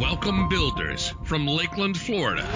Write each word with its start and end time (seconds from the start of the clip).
Welcome, 0.00 0.48
builders 0.48 1.12
from 1.24 1.46
Lakeland, 1.46 1.94
Florida. 1.94 2.48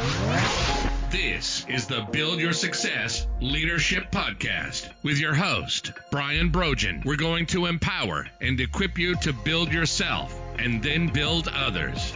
This 1.10 1.66
is 1.68 1.86
the 1.86 2.08
Build 2.10 2.40
Your 2.40 2.54
Success 2.54 3.26
Leadership 3.42 4.10
Podcast 4.10 4.88
with 5.02 5.18
your 5.18 5.34
host, 5.34 5.92
Brian 6.10 6.48
Brogan. 6.48 7.02
We're 7.04 7.16
going 7.16 7.44
to 7.46 7.66
empower 7.66 8.26
and 8.40 8.58
equip 8.58 8.98
you 8.98 9.14
to 9.16 9.34
build 9.34 9.70
yourself 9.70 10.34
and 10.58 10.82
then 10.82 11.08
build 11.08 11.48
others. 11.48 12.14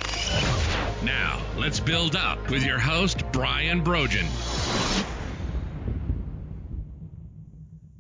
Now, 1.03 1.43
let's 1.59 1.79
build 1.79 2.17
up 2.17 2.49
with 2.49 2.65
your 2.65 2.79
host, 2.79 3.23
Brian 3.31 3.85
Brogan. 3.85 4.27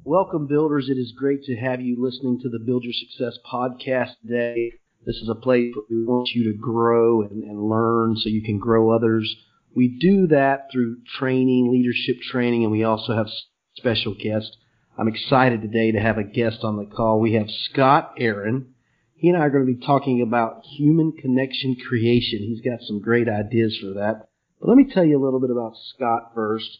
Welcome, 0.03 0.47
builders. 0.47 0.89
It 0.89 0.97
is 0.97 1.13
great 1.13 1.43
to 1.43 1.57
have 1.57 1.83
you 1.83 2.03
listening 2.03 2.41
to 2.41 2.49
the 2.49 2.59
Build 2.59 2.85
Your 2.85 2.95
Success 2.95 3.39
podcast 3.53 4.13
today. 4.23 4.73
This 5.07 5.17
is 5.17 5.29
a 5.29 5.35
place 5.35 5.75
where 5.75 5.85
we 5.89 6.05
want 6.05 6.31
you 6.35 6.53
to 6.53 6.59
grow 6.59 7.23
and, 7.23 7.43
and 7.43 7.68
learn 7.68 8.17
so 8.17 8.29
you 8.29 8.43
can 8.43 8.59
grow 8.59 8.91
others. 8.91 9.36
We 9.75 9.99
do 10.00 10.27
that 10.29 10.68
through 10.72 10.99
training, 11.18 11.71
leadership 11.72 12.21
training, 12.21 12.64
and 12.64 12.72
we 12.72 12.85
also 12.85 13.14
have 13.14 13.29
special 13.77 14.14
guests. 14.14 14.57
I'm 14.99 15.08
excited 15.08 15.63
today 15.63 15.93
to 15.93 16.00
have 16.00 16.19
a 16.19 16.25
guest 16.25 16.58
on 16.64 16.77
the 16.77 16.85
call. 16.85 17.21
We 17.21 17.35
have 17.35 17.49
Scott 17.49 18.14
Aaron. 18.19 18.75
He 19.14 19.29
and 19.29 19.39
I 19.39 19.43
are 19.43 19.50
going 19.50 19.67
to 19.67 19.72
be 19.72 19.86
talking 19.86 20.22
about 20.22 20.64
human 20.64 21.13
connection 21.13 21.77
creation. 21.89 22.41
He's 22.41 22.61
got 22.61 22.80
some 22.83 23.00
great 23.00 23.29
ideas 23.29 23.79
for 23.80 23.94
that. 23.94 24.29
But 24.61 24.69
let 24.69 24.77
me 24.77 24.91
tell 24.93 25.05
you 25.05 25.21
a 25.21 25.25
little 25.25 25.41
bit 25.41 25.50
about 25.50 25.75
Scott 25.94 26.33
first. 26.35 26.79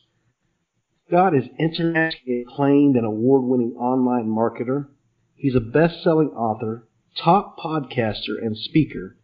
Scott 1.06 1.37
is 1.37 1.45
internationally 1.59 2.42
acclaimed 2.42 2.97
and 2.97 3.06
award 3.06 3.45
winning 3.45 3.75
online 3.78 4.27
marketer. 4.27 4.89
He's 5.37 5.55
a 5.55 5.61
best 5.61 6.03
selling 6.03 6.30
author, 6.30 6.88
top 7.22 7.58
podcaster, 7.58 8.40
and 8.40 8.56
speaker. 8.56 9.16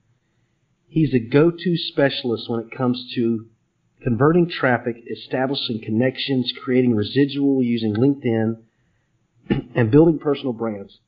He's 0.89 1.15
a 1.15 1.19
go 1.19 1.51
to 1.51 1.77
specialist 1.77 2.49
when 2.49 2.61
it 2.61 2.77
comes 2.77 3.13
to 3.15 3.47
converting 4.03 4.49
traffic, 4.49 4.97
establishing 5.11 5.81
connections, 5.81 6.53
creating 6.63 6.95
residual 6.95 7.63
using 7.63 7.95
LinkedIn, 7.95 8.63
and 9.75 9.91
building 9.91 10.19
personal 10.19 10.53
brands. 10.53 10.99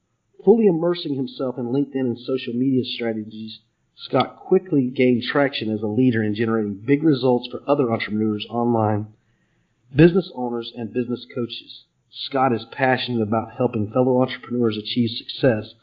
Fully 0.44 0.66
immersing 0.66 1.14
himself 1.14 1.58
in 1.58 1.66
LinkedIn 1.66 2.00
and 2.00 2.18
social 2.18 2.52
media 2.52 2.84
strategies, 2.84 3.60
Scott 3.96 4.36
quickly 4.36 4.90
gained 4.94 5.22
traction 5.22 5.70
as 5.72 5.82
a 5.82 5.86
leader 5.86 6.22
in 6.22 6.34
generating 6.34 6.82
big 6.86 7.02
results 7.02 7.48
for 7.50 7.62
other 7.66 7.92
entrepreneurs 7.92 8.46
online 8.48 9.08
business 9.94 10.30
owners, 10.34 10.72
and 10.76 10.92
business 10.92 11.26
coaches. 11.34 11.84
Scott 12.10 12.52
is 12.52 12.66
passionate 12.72 13.22
about 13.22 13.52
helping 13.56 13.90
fellow 13.90 14.20
entrepreneurs 14.20 14.76
achieve 14.76 15.10
success 15.10 15.74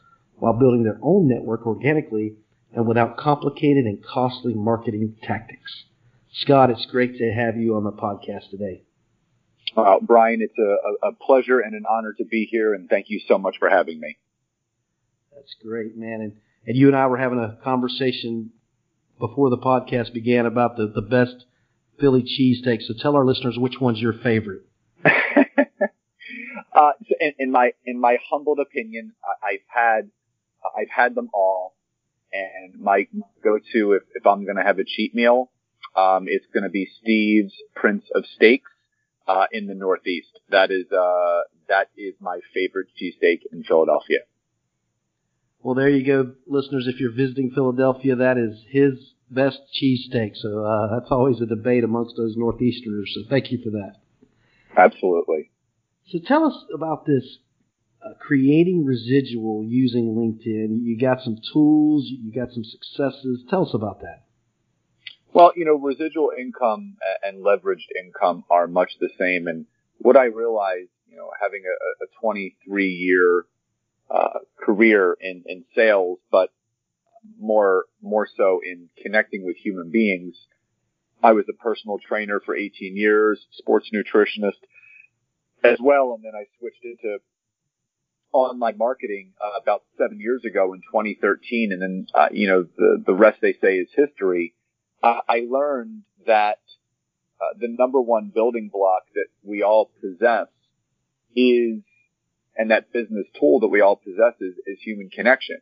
while 0.44 0.52
building 0.52 0.82
their 0.82 0.98
own 1.00 1.26
network 1.26 1.66
organically 1.66 2.34
and 2.74 2.86
without 2.86 3.16
complicated 3.16 3.86
and 3.86 4.04
costly 4.04 4.52
marketing 4.52 5.16
tactics. 5.22 5.84
Scott, 6.34 6.68
it's 6.68 6.84
great 6.84 7.16
to 7.16 7.32
have 7.32 7.56
you 7.56 7.74
on 7.76 7.84
the 7.84 7.90
podcast 7.90 8.50
today. 8.50 8.82
Uh, 9.74 9.96
Brian, 10.02 10.42
it's 10.42 10.58
a, 10.58 11.06
a, 11.08 11.12
pleasure 11.12 11.60
and 11.60 11.74
an 11.74 11.84
honor 11.90 12.12
to 12.18 12.26
be 12.26 12.44
here, 12.44 12.74
and 12.74 12.90
thank 12.90 13.08
you 13.08 13.22
so 13.26 13.38
much 13.38 13.56
for 13.58 13.70
having 13.70 13.98
me. 13.98 14.18
That's 15.34 15.54
great, 15.64 15.96
man. 15.96 16.20
And, 16.20 16.32
and 16.66 16.76
you 16.76 16.88
and 16.88 16.96
I 16.96 17.06
were 17.06 17.16
having 17.16 17.38
a 17.38 17.56
conversation 17.64 18.50
before 19.18 19.48
the 19.48 19.56
podcast 19.56 20.12
began 20.12 20.44
about 20.44 20.76
the, 20.76 20.92
the 20.94 21.00
best 21.00 21.46
Philly 21.98 22.22
cheesesteak. 22.22 22.82
So 22.82 22.92
tell 23.00 23.16
our 23.16 23.24
listeners 23.24 23.56
which 23.58 23.80
one's 23.80 23.98
your 23.98 24.12
favorite. 24.12 24.66
uh, 25.06 25.10
in, 27.18 27.32
in, 27.38 27.50
my 27.50 27.72
in 27.86 27.98
my 27.98 28.18
humbled 28.28 28.58
opinion, 28.60 29.12
I, 29.42 29.52
have 29.52 29.60
had 29.68 30.10
I've 30.64 30.90
had 30.94 31.14
them 31.14 31.30
all, 31.32 31.74
and 32.32 32.80
my 32.80 33.06
go-to 33.42 33.92
if, 33.92 34.02
if 34.14 34.26
I'm 34.26 34.44
going 34.44 34.56
to 34.56 34.62
have 34.62 34.78
a 34.78 34.84
cheat 34.84 35.14
meal, 35.14 35.50
um, 35.96 36.26
it's 36.26 36.46
going 36.52 36.64
to 36.64 36.70
be 36.70 36.88
Steve's 37.00 37.54
Prince 37.74 38.04
of 38.14 38.24
Steaks 38.34 38.70
uh, 39.26 39.46
in 39.52 39.66
the 39.66 39.74
Northeast. 39.74 40.40
That 40.50 40.70
is 40.70 40.86
uh, 40.92 41.40
that 41.68 41.88
is 41.96 42.14
my 42.20 42.40
favorite 42.52 42.88
cheesesteak 43.00 43.40
in 43.52 43.64
Philadelphia. 43.64 44.20
Well, 45.62 45.74
there 45.74 45.88
you 45.88 46.04
go, 46.04 46.32
listeners. 46.46 46.86
If 46.86 47.00
you're 47.00 47.14
visiting 47.14 47.50
Philadelphia, 47.54 48.16
that 48.16 48.36
is 48.36 48.62
his 48.68 49.14
best 49.30 49.60
cheesesteak. 49.80 50.32
So 50.34 50.64
uh, 50.64 50.98
that's 50.98 51.10
always 51.10 51.40
a 51.40 51.46
debate 51.46 51.84
amongst 51.84 52.16
those 52.16 52.36
Northeasterners. 52.36 53.08
So 53.14 53.22
thank 53.30 53.50
you 53.50 53.58
for 53.64 53.70
that. 53.70 53.94
Absolutely. 54.76 55.50
So 56.10 56.18
tell 56.26 56.44
us 56.44 56.64
about 56.74 57.06
this 57.06 57.38
uh, 58.04 58.14
creating 58.20 58.84
residual 58.84 59.64
using 59.64 60.14
LinkedIn. 60.14 60.82
You 60.82 60.98
got 60.98 61.22
some 61.22 61.38
tools, 61.52 62.06
you 62.06 62.32
got 62.32 62.52
some 62.52 62.64
successes. 62.64 63.44
Tell 63.48 63.62
us 63.62 63.74
about 63.74 64.00
that. 64.00 64.24
Well, 65.32 65.52
you 65.56 65.64
know, 65.64 65.74
residual 65.74 66.30
income 66.38 66.96
and 67.22 67.44
leveraged 67.44 67.90
income 68.00 68.44
are 68.50 68.68
much 68.68 68.92
the 69.00 69.10
same. 69.18 69.46
And 69.48 69.66
what 69.98 70.16
I 70.16 70.26
realized, 70.26 70.90
you 71.08 71.16
know, 71.16 71.30
having 71.40 71.62
a, 71.64 72.04
a 72.04 72.06
23 72.20 72.88
year 72.88 73.46
uh, 74.10 74.38
career 74.60 75.16
in, 75.20 75.42
in 75.46 75.64
sales, 75.74 76.18
but 76.30 76.50
more 77.40 77.86
more 78.02 78.28
so 78.36 78.60
in 78.64 78.88
connecting 79.02 79.44
with 79.44 79.56
human 79.56 79.90
beings. 79.90 80.36
I 81.22 81.32
was 81.32 81.46
a 81.48 81.54
personal 81.54 81.98
trainer 82.06 82.38
for 82.44 82.54
18 82.54 82.96
years, 82.96 83.46
sports 83.52 83.88
nutritionist 83.94 84.60
as 85.62 85.78
well, 85.80 86.12
and 86.12 86.22
then 86.22 86.32
I 86.34 86.44
switched 86.58 86.84
into 86.84 87.18
online 88.34 88.76
marketing 88.76 89.32
uh, 89.40 89.58
about 89.62 89.84
seven 89.96 90.20
years 90.20 90.44
ago 90.44 90.74
in 90.74 90.80
2013, 90.80 91.70
and 91.72 91.80
then 91.80 92.06
uh, 92.14 92.28
you 92.32 92.48
know 92.48 92.66
the 92.76 93.02
the 93.06 93.14
rest 93.14 93.38
they 93.40 93.54
say 93.62 93.76
is 93.76 93.88
history. 93.94 94.54
Uh, 95.02 95.20
I 95.28 95.46
learned 95.48 96.02
that 96.26 96.58
uh, 97.40 97.56
the 97.58 97.68
number 97.68 98.00
one 98.00 98.32
building 98.34 98.70
block 98.72 99.02
that 99.14 99.26
we 99.42 99.62
all 99.62 99.90
possess 100.00 100.48
is, 101.36 101.82
and 102.56 102.70
that 102.70 102.92
business 102.92 103.26
tool 103.38 103.60
that 103.60 103.68
we 103.68 103.80
all 103.80 103.96
possess 103.96 104.34
is, 104.40 104.54
is 104.66 104.78
human 104.80 105.10
connection. 105.10 105.60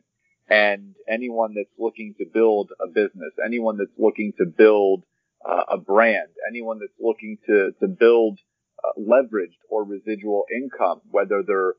And 0.49 0.95
anyone 1.07 1.53
that's 1.55 1.73
looking 1.79 2.15
to 2.19 2.25
build 2.25 2.71
a 2.81 2.87
business, 2.87 3.33
anyone 3.43 3.77
that's 3.77 3.97
looking 3.97 4.33
to 4.39 4.45
build 4.45 5.03
uh, 5.43 5.63
a 5.69 5.77
brand, 5.77 6.29
anyone 6.47 6.79
that's 6.79 6.99
looking 6.99 7.37
to, 7.47 7.71
to 7.79 7.87
build 7.87 8.39
uh, 8.83 8.99
leveraged 8.99 9.59
or 9.69 9.83
residual 9.83 10.45
income, 10.53 11.01
whether 11.09 11.43
they're 11.45 11.73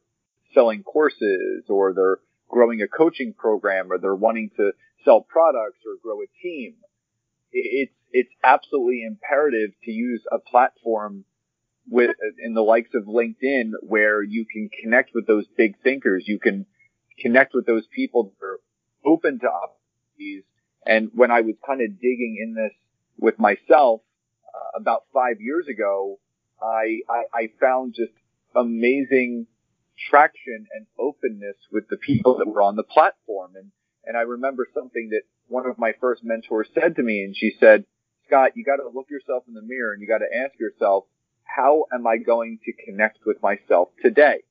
selling 0.55 0.83
courses 0.83 1.65
or 1.69 1.93
they're 1.93 2.19
growing 2.49 2.81
a 2.83 2.89
coaching 2.89 3.35
program 3.37 3.91
or 3.91 3.99
they're 3.99 4.15
wanting 4.15 4.51
to 4.57 4.73
sell 5.05 5.21
products 5.21 5.81
or 5.87 5.97
grow 6.03 6.21
a 6.23 6.43
team. 6.43 6.75
It's, 7.53 7.93
it's 8.13 8.31
absolutely 8.43 9.05
imperative 9.05 9.71
to 9.85 9.91
use 9.91 10.23
a 10.31 10.39
platform 10.39 11.25
with, 11.89 12.17
in 12.43 12.55
the 12.55 12.63
likes 12.63 12.91
of 12.95 13.05
LinkedIn 13.05 13.73
where 13.83 14.23
you 14.23 14.47
can 14.51 14.71
connect 14.83 15.11
with 15.15 15.27
those 15.27 15.45
big 15.57 15.75
thinkers. 15.83 16.25
You 16.27 16.39
can 16.39 16.67
connect 17.19 17.55
with 17.55 17.67
those 17.67 17.87
people 17.95 18.25
that 18.41 18.47
are 18.47 18.61
open 19.05 19.39
to 19.41 19.47
opportunities. 19.47 20.45
And 20.87 21.11
when 21.15 21.31
I 21.31 21.43
was 21.43 21.55
kind 21.67 21.81
of 21.81 22.01
digging 22.01 22.39
in 22.43 22.55
this 22.55 22.73
with 23.19 23.39
myself 23.39 24.01
uh, 24.47 24.79
about 24.81 25.05
five 25.13 25.41
years 25.41 25.67
ago, 25.69 26.19
I, 26.63 27.01
I, 27.09 27.23
I 27.35 27.49
found 27.61 27.95
just 27.95 28.13
amazing 28.55 29.47
traction 30.11 30.67
and 30.75 30.87
openness 30.99 31.57
with 31.71 31.89
the 31.89 31.97
people 31.97 32.39
that 32.39 32.49
were 32.49 32.63
on 32.63 32.77
the 32.77 32.83
platform. 32.83 33.53
And, 33.57 33.71
and 34.05 34.17
I 34.17 34.23
remember 34.23 34.67
something 34.75 35.11
that 35.11 35.23
one 35.49 35.67
of 35.67 35.79
my 35.79 35.93
first 36.01 36.23
mentors 36.25 36.69
said 36.75 36.97
to 36.97 37.03
me, 37.03 37.23
and 37.25 37.37
she 37.37 37.53
said, 37.59 37.85
Scott, 38.27 38.53
you 38.55 38.65
got 38.65 38.77
to 38.77 38.89
look 38.89 39.11
yourself 39.11 39.45
in 39.47 39.55
the 39.55 39.63
mirror 39.63 39.93
and 39.93 40.01
you 40.01 40.09
got 40.09 40.19
to 40.19 40.37
ask 40.37 40.59
yourself, 40.59 41.05
how 41.45 41.85
am 41.93 42.07
I 42.07 42.17
going 42.17 42.59
to 42.65 42.73
connect 42.85 43.19
with 43.27 43.43
myself 43.43 43.89
today? 44.03 44.43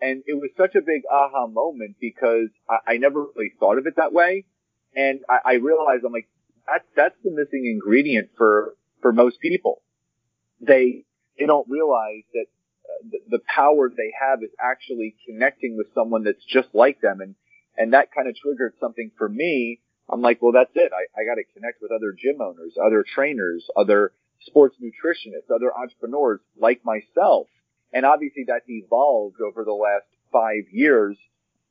And 0.00 0.22
it 0.26 0.34
was 0.34 0.50
such 0.56 0.74
a 0.74 0.80
big 0.80 1.02
aha 1.10 1.46
moment 1.46 1.96
because 2.00 2.48
I, 2.68 2.94
I 2.94 2.96
never 2.96 3.26
really 3.34 3.52
thought 3.58 3.78
of 3.78 3.86
it 3.86 3.96
that 3.96 4.12
way. 4.12 4.46
And 4.94 5.20
I, 5.28 5.52
I 5.52 5.54
realized 5.54 6.04
I'm 6.04 6.12
like, 6.12 6.28
that's, 6.66 6.84
that's 6.96 7.16
the 7.22 7.30
missing 7.30 7.66
ingredient 7.66 8.30
for, 8.36 8.74
for 9.02 9.12
most 9.12 9.40
people. 9.40 9.82
They, 10.60 11.04
they 11.38 11.46
don't 11.46 11.68
realize 11.68 12.24
that 12.34 12.46
the, 13.30 13.38
power 13.54 13.88
they 13.88 14.12
have 14.20 14.42
is 14.42 14.50
actually 14.60 15.16
connecting 15.26 15.76
with 15.76 15.86
someone 15.94 16.24
that's 16.24 16.44
just 16.44 16.68
like 16.74 17.00
them. 17.00 17.20
And, 17.20 17.34
and 17.76 17.92
that 17.94 18.12
kind 18.12 18.28
of 18.28 18.36
triggered 18.36 18.74
something 18.80 19.10
for 19.16 19.28
me. 19.28 19.80
I'm 20.08 20.22
like, 20.22 20.42
well, 20.42 20.52
that's 20.52 20.72
it. 20.74 20.92
I, 20.92 21.20
I 21.20 21.24
got 21.24 21.36
to 21.36 21.44
connect 21.54 21.82
with 21.82 21.92
other 21.92 22.12
gym 22.12 22.40
owners, 22.40 22.74
other 22.84 23.04
trainers, 23.04 23.64
other 23.76 24.12
sports 24.40 24.76
nutritionists, 24.82 25.54
other 25.54 25.72
entrepreneurs 25.76 26.40
like 26.58 26.82
myself 26.84 27.46
and 27.92 28.06
obviously 28.06 28.44
that's 28.46 28.68
evolved 28.68 29.40
over 29.40 29.64
the 29.64 29.72
last 29.72 30.06
five 30.32 30.70
years, 30.72 31.16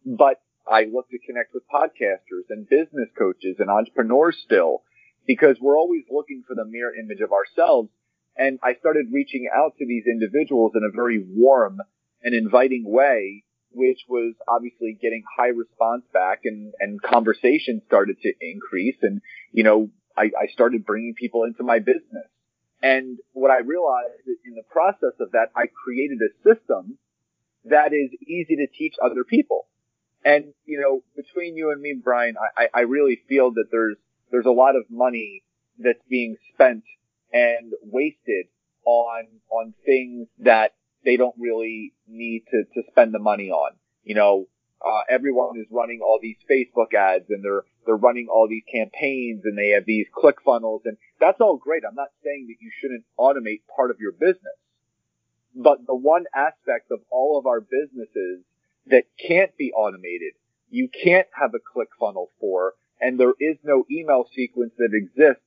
but 0.05 0.41
I 0.67 0.85
look 0.85 1.09
to 1.09 1.19
connect 1.19 1.53
with 1.53 1.63
podcasters 1.73 2.49
and 2.49 2.67
business 2.67 3.09
coaches 3.17 3.55
and 3.59 3.69
entrepreneurs 3.69 4.37
still 4.43 4.83
because 5.25 5.57
we're 5.61 5.77
always 5.77 6.03
looking 6.11 6.43
for 6.47 6.55
the 6.55 6.65
mirror 6.65 6.93
image 6.93 7.21
of 7.21 7.31
ourselves. 7.31 7.89
And 8.39 8.57
I 8.63 8.75
started 8.79 9.07
reaching 9.11 9.49
out 9.53 9.73
to 9.79 9.85
these 9.85 10.05
individuals 10.07 10.71
in 10.73 10.81
a 10.83 10.95
very 10.95 11.21
warm 11.21 11.79
and 12.23 12.33
inviting 12.33 12.85
way, 12.87 13.43
which 13.71 13.99
was 14.07 14.33
obviously 14.47 14.97
getting 14.99 15.23
high 15.37 15.49
response 15.49 16.03
back 16.13 16.45
and, 16.45 16.73
and 16.79 17.01
conversation 17.01 17.81
started 17.85 18.15
to 18.21 18.31
increase. 18.39 18.95
And, 19.01 19.19
you 19.51 19.63
know, 19.63 19.89
I, 20.17 20.31
I 20.39 20.47
started 20.53 20.85
bringing 20.85 21.15
people 21.15 21.43
into 21.43 21.63
my 21.63 21.79
business. 21.79 22.31
And 22.81 23.19
what 23.33 23.51
I 23.51 23.59
realized 23.59 24.23
in 24.25 24.55
the 24.55 24.63
process 24.71 25.19
of 25.19 25.33
that, 25.33 25.49
I 25.53 25.65
created 25.83 26.19
a 26.21 26.31
system 26.47 26.97
that 27.65 27.91
is 27.91 28.09
easy 28.25 28.55
to 28.55 28.67
teach 28.67 28.95
other 29.03 29.25
people. 29.25 29.67
And, 30.23 30.53
you 30.65 30.79
know, 30.79 31.03
between 31.15 31.57
you 31.57 31.71
and 31.71 31.81
me, 31.81 31.99
Brian, 32.01 32.35
I, 32.57 32.67
I 32.73 32.79
really 32.81 33.19
feel 33.27 33.51
that 33.51 33.65
there's, 33.69 33.97
there's 34.31 34.45
a 34.45 34.51
lot 34.51 34.77
of 34.77 34.83
money 34.89 35.43
that's 35.77 35.99
being 36.09 36.37
spent 36.53 36.83
and 37.31 37.73
wasted 37.81 38.47
on, 38.85 39.27
on 39.49 39.73
things 39.85 40.27
that 40.39 40.73
they 41.05 41.17
don't 41.17 41.35
really 41.37 41.93
need 42.07 42.43
to, 42.51 42.63
to 42.73 42.87
spend 42.91 43.13
the 43.13 43.19
money 43.19 43.49
on. 43.49 43.71
You 44.03 44.15
know, 44.15 44.47
uh, 44.85 45.01
everyone 45.09 45.57
is 45.59 45.67
running 45.69 45.99
all 46.01 46.19
these 46.21 46.37
Facebook 46.49 46.93
ads 46.93 47.25
and 47.29 47.43
they're, 47.43 47.63
they're 47.85 47.95
running 47.95 48.27
all 48.31 48.47
these 48.49 48.63
campaigns 48.71 49.41
and 49.43 49.57
they 49.57 49.69
have 49.69 49.85
these 49.85 50.07
click 50.13 50.37
funnels 50.43 50.81
and 50.85 50.97
that's 51.19 51.41
all 51.41 51.57
great. 51.57 51.83
I'm 51.87 51.95
not 51.95 52.09
saying 52.23 52.47
that 52.47 52.63
you 52.63 52.71
shouldn't 52.79 53.03
automate 53.19 53.61
part 53.75 53.91
of 53.91 53.97
your 53.99 54.13
business, 54.13 54.55
but 55.55 55.85
the 55.85 55.95
one 55.95 56.25
aspect 56.33 56.91
of 56.91 56.99
all 57.11 57.37
of 57.37 57.45
our 57.45 57.61
businesses 57.61 58.43
that 58.87 59.03
can't 59.19 59.55
be 59.57 59.71
automated, 59.71 60.33
you 60.69 60.87
can't 60.87 61.27
have 61.33 61.53
a 61.53 61.59
click 61.59 61.89
funnel 61.99 62.31
for, 62.39 62.73
and 62.99 63.19
there 63.19 63.33
is 63.39 63.57
no 63.63 63.85
email 63.91 64.25
sequence 64.35 64.73
that 64.77 64.91
exists. 64.93 65.43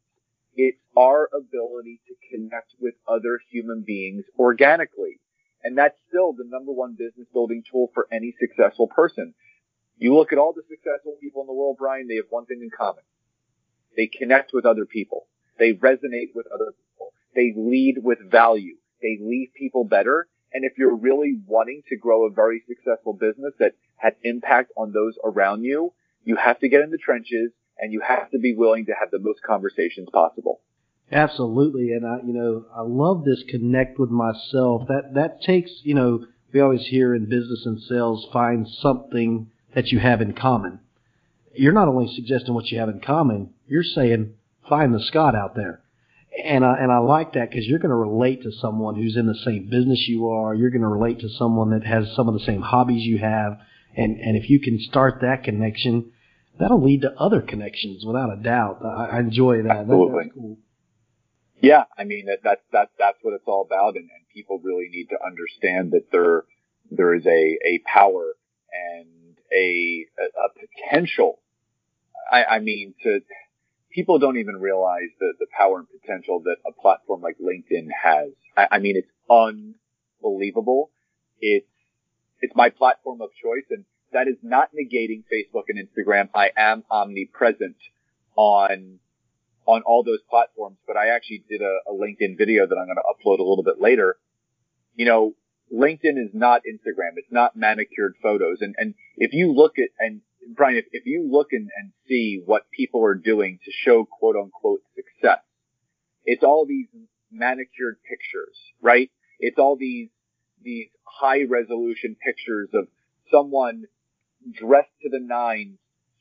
It's 0.54 0.78
our 0.96 1.28
ability 1.32 2.00
to 2.08 2.14
connect 2.30 2.74
with 2.78 2.94
other 3.08 3.40
human 3.50 3.84
beings 3.86 4.24
organically. 4.38 5.18
And 5.64 5.78
that's 5.78 5.96
still 6.08 6.32
the 6.32 6.44
number 6.46 6.72
one 6.72 6.96
business 6.98 7.28
building 7.32 7.62
tool 7.70 7.90
for 7.94 8.06
any 8.12 8.34
successful 8.38 8.88
person. 8.88 9.34
You 9.96 10.14
look 10.14 10.32
at 10.32 10.38
all 10.38 10.52
the 10.52 10.62
successful 10.68 11.16
people 11.20 11.42
in 11.42 11.46
the 11.46 11.52
world, 11.52 11.76
Brian, 11.78 12.08
they 12.08 12.16
have 12.16 12.30
one 12.30 12.46
thing 12.46 12.60
in 12.62 12.70
common. 12.76 13.04
They 13.96 14.06
connect 14.08 14.52
with 14.52 14.66
other 14.66 14.84
people. 14.84 15.26
They 15.58 15.74
resonate 15.74 16.34
with 16.34 16.46
other 16.52 16.72
people. 16.72 17.12
They 17.34 17.52
lead 17.56 17.98
with 18.02 18.18
value. 18.30 18.76
They 19.00 19.18
leave 19.20 19.50
people 19.54 19.84
better. 19.84 20.26
And 20.52 20.64
if 20.64 20.72
you're 20.76 20.96
really 20.96 21.40
wanting 21.46 21.82
to 21.88 21.96
grow 21.96 22.26
a 22.26 22.30
very 22.30 22.62
successful 22.68 23.12
business 23.14 23.54
that 23.58 23.72
had 23.96 24.16
impact 24.22 24.72
on 24.76 24.92
those 24.92 25.14
around 25.24 25.64
you, 25.64 25.92
you 26.24 26.36
have 26.36 26.58
to 26.60 26.68
get 26.68 26.82
in 26.82 26.90
the 26.90 26.98
trenches 26.98 27.52
and 27.82 27.92
you 27.92 28.00
have 28.00 28.30
to 28.30 28.38
be 28.38 28.54
willing 28.54 28.86
to 28.86 28.92
have 28.98 29.10
the 29.10 29.18
most 29.18 29.42
conversations 29.42 30.08
possible. 30.12 30.60
Absolutely, 31.10 31.92
and 31.92 32.06
I, 32.06 32.18
you 32.24 32.32
know, 32.32 32.64
I 32.74 32.82
love 32.82 33.24
this 33.24 33.42
connect 33.48 33.98
with 33.98 34.08
myself. 34.08 34.88
That 34.88 35.14
that 35.14 35.42
takes, 35.42 35.70
you 35.82 35.94
know, 35.94 36.24
we 36.54 36.60
always 36.60 36.86
hear 36.86 37.14
in 37.14 37.28
business 37.28 37.66
and 37.66 37.80
sales, 37.82 38.26
find 38.32 38.66
something 38.80 39.50
that 39.74 39.88
you 39.88 39.98
have 39.98 40.22
in 40.22 40.32
common. 40.32 40.78
You're 41.54 41.72
not 41.72 41.88
only 41.88 42.10
suggesting 42.14 42.54
what 42.54 42.70
you 42.70 42.78
have 42.78 42.88
in 42.88 43.00
common, 43.00 43.52
you're 43.66 43.82
saying 43.82 44.34
find 44.68 44.94
the 44.94 45.00
Scott 45.00 45.34
out 45.34 45.54
there. 45.54 45.80
And 46.44 46.64
I, 46.64 46.76
and 46.78 46.90
I 46.90 46.98
like 46.98 47.34
that 47.34 47.50
because 47.50 47.66
you're 47.66 47.78
going 47.78 47.90
to 47.90 47.94
relate 47.94 48.42
to 48.44 48.52
someone 48.52 48.94
who's 48.94 49.16
in 49.16 49.26
the 49.26 49.38
same 49.44 49.68
business 49.68 50.06
you 50.08 50.28
are. 50.28 50.54
You're 50.54 50.70
going 50.70 50.82
to 50.82 50.88
relate 50.88 51.20
to 51.20 51.28
someone 51.28 51.70
that 51.70 51.84
has 51.84 52.14
some 52.16 52.26
of 52.26 52.34
the 52.34 52.44
same 52.46 52.62
hobbies 52.62 53.04
you 53.04 53.18
have. 53.18 53.58
And, 53.94 54.18
and 54.18 54.36
if 54.36 54.48
you 54.48 54.58
can 54.58 54.80
start 54.80 55.20
that 55.20 55.44
connection, 55.44 56.12
that'll 56.58 56.82
lead 56.82 57.02
to 57.02 57.12
other 57.18 57.40
connections 57.40 58.04
without 58.04 58.32
a 58.32 58.36
doubt. 58.36 58.84
I, 58.84 59.16
I 59.16 59.18
enjoy 59.20 59.62
that. 59.62 59.78
Absolutely. 59.78 60.24
That, 60.24 60.34
cool. 60.34 60.58
Yeah, 61.60 61.84
I 61.96 62.04
mean 62.04 62.26
that 62.26 62.40
that's 62.42 62.62
that 62.72 62.90
that's 62.98 63.18
what 63.22 63.34
it's 63.34 63.44
all 63.46 63.62
about, 63.64 63.94
and, 63.94 64.10
and 64.10 64.28
people 64.34 64.60
really 64.62 64.88
need 64.90 65.10
to 65.10 65.16
understand 65.24 65.92
that 65.92 66.10
there 66.10 66.42
there 66.90 67.14
is 67.14 67.24
a 67.24 67.58
a 67.64 67.80
power 67.86 68.34
and 68.72 69.38
a 69.52 70.06
a, 70.18 70.24
a 70.24 70.48
potential. 70.58 71.38
I, 72.30 72.44
I 72.44 72.58
mean 72.58 72.94
to 73.04 73.20
people 73.92 74.18
don't 74.18 74.38
even 74.38 74.56
realize 74.56 75.10
the 75.20 75.34
the 75.38 75.46
power 75.56 75.78
and 75.78 75.86
potential 76.00 76.40
that 76.46 76.56
a 76.66 76.72
platform 76.72 77.20
like 77.20 77.36
LinkedIn 77.38 77.88
has. 78.02 78.30
I, 78.56 78.66
I 78.72 78.78
mean 78.80 78.96
it's 78.96 79.12
unbelievable. 79.30 80.90
It's 81.40 81.66
it's 82.40 82.56
my 82.56 82.70
platform 82.70 83.20
of 83.22 83.30
choice, 83.40 83.66
and 83.70 83.84
that 84.12 84.28
is 84.28 84.36
not 84.42 84.70
negating 84.72 85.24
Facebook 85.32 85.64
and 85.68 85.78
Instagram. 85.78 86.28
I 86.34 86.50
am 86.56 86.84
omnipresent 86.90 87.76
on 88.36 88.98
on 89.64 89.82
all 89.82 90.02
those 90.02 90.18
platforms, 90.28 90.76
but 90.86 90.96
I 90.96 91.14
actually 91.14 91.44
did 91.48 91.60
a, 91.62 91.78
a 91.88 91.92
LinkedIn 91.92 92.36
video 92.36 92.66
that 92.66 92.74
I'm 92.74 92.86
going 92.86 92.96
to 92.96 93.02
upload 93.02 93.38
a 93.38 93.48
little 93.48 93.62
bit 93.62 93.80
later. 93.80 94.16
You 94.96 95.06
know, 95.06 95.34
LinkedIn 95.72 96.18
is 96.18 96.30
not 96.32 96.62
Instagram. 96.62 97.12
It's 97.16 97.30
not 97.30 97.56
manicured 97.56 98.14
photos. 98.22 98.58
And, 98.60 98.74
and 98.76 98.94
if 99.16 99.32
you 99.32 99.52
look 99.52 99.78
at, 99.78 99.88
and 100.00 100.20
Brian, 100.56 100.76
if, 100.76 100.86
if 100.90 101.06
you 101.06 101.28
look 101.30 101.48
and, 101.52 101.70
and 101.78 101.92
see 102.08 102.42
what 102.44 102.70
people 102.76 103.04
are 103.04 103.14
doing 103.14 103.58
to 103.64 103.70
show 103.84 104.04
quote 104.04 104.36
unquote 104.36 104.80
success, 104.96 105.38
it's 106.24 106.42
all 106.42 106.66
these 106.66 106.88
manicured 107.30 107.98
pictures, 108.08 108.56
right? 108.80 109.10
It's 109.38 109.58
all 109.58 109.76
these, 109.76 110.08
these 110.62 110.88
high 111.04 111.44
resolution 111.48 112.16
pictures 112.24 112.68
of 112.74 112.88
someone 113.30 113.84
dressed 114.50 114.94
to 115.02 115.08
the 115.08 115.20
nines 115.20 115.78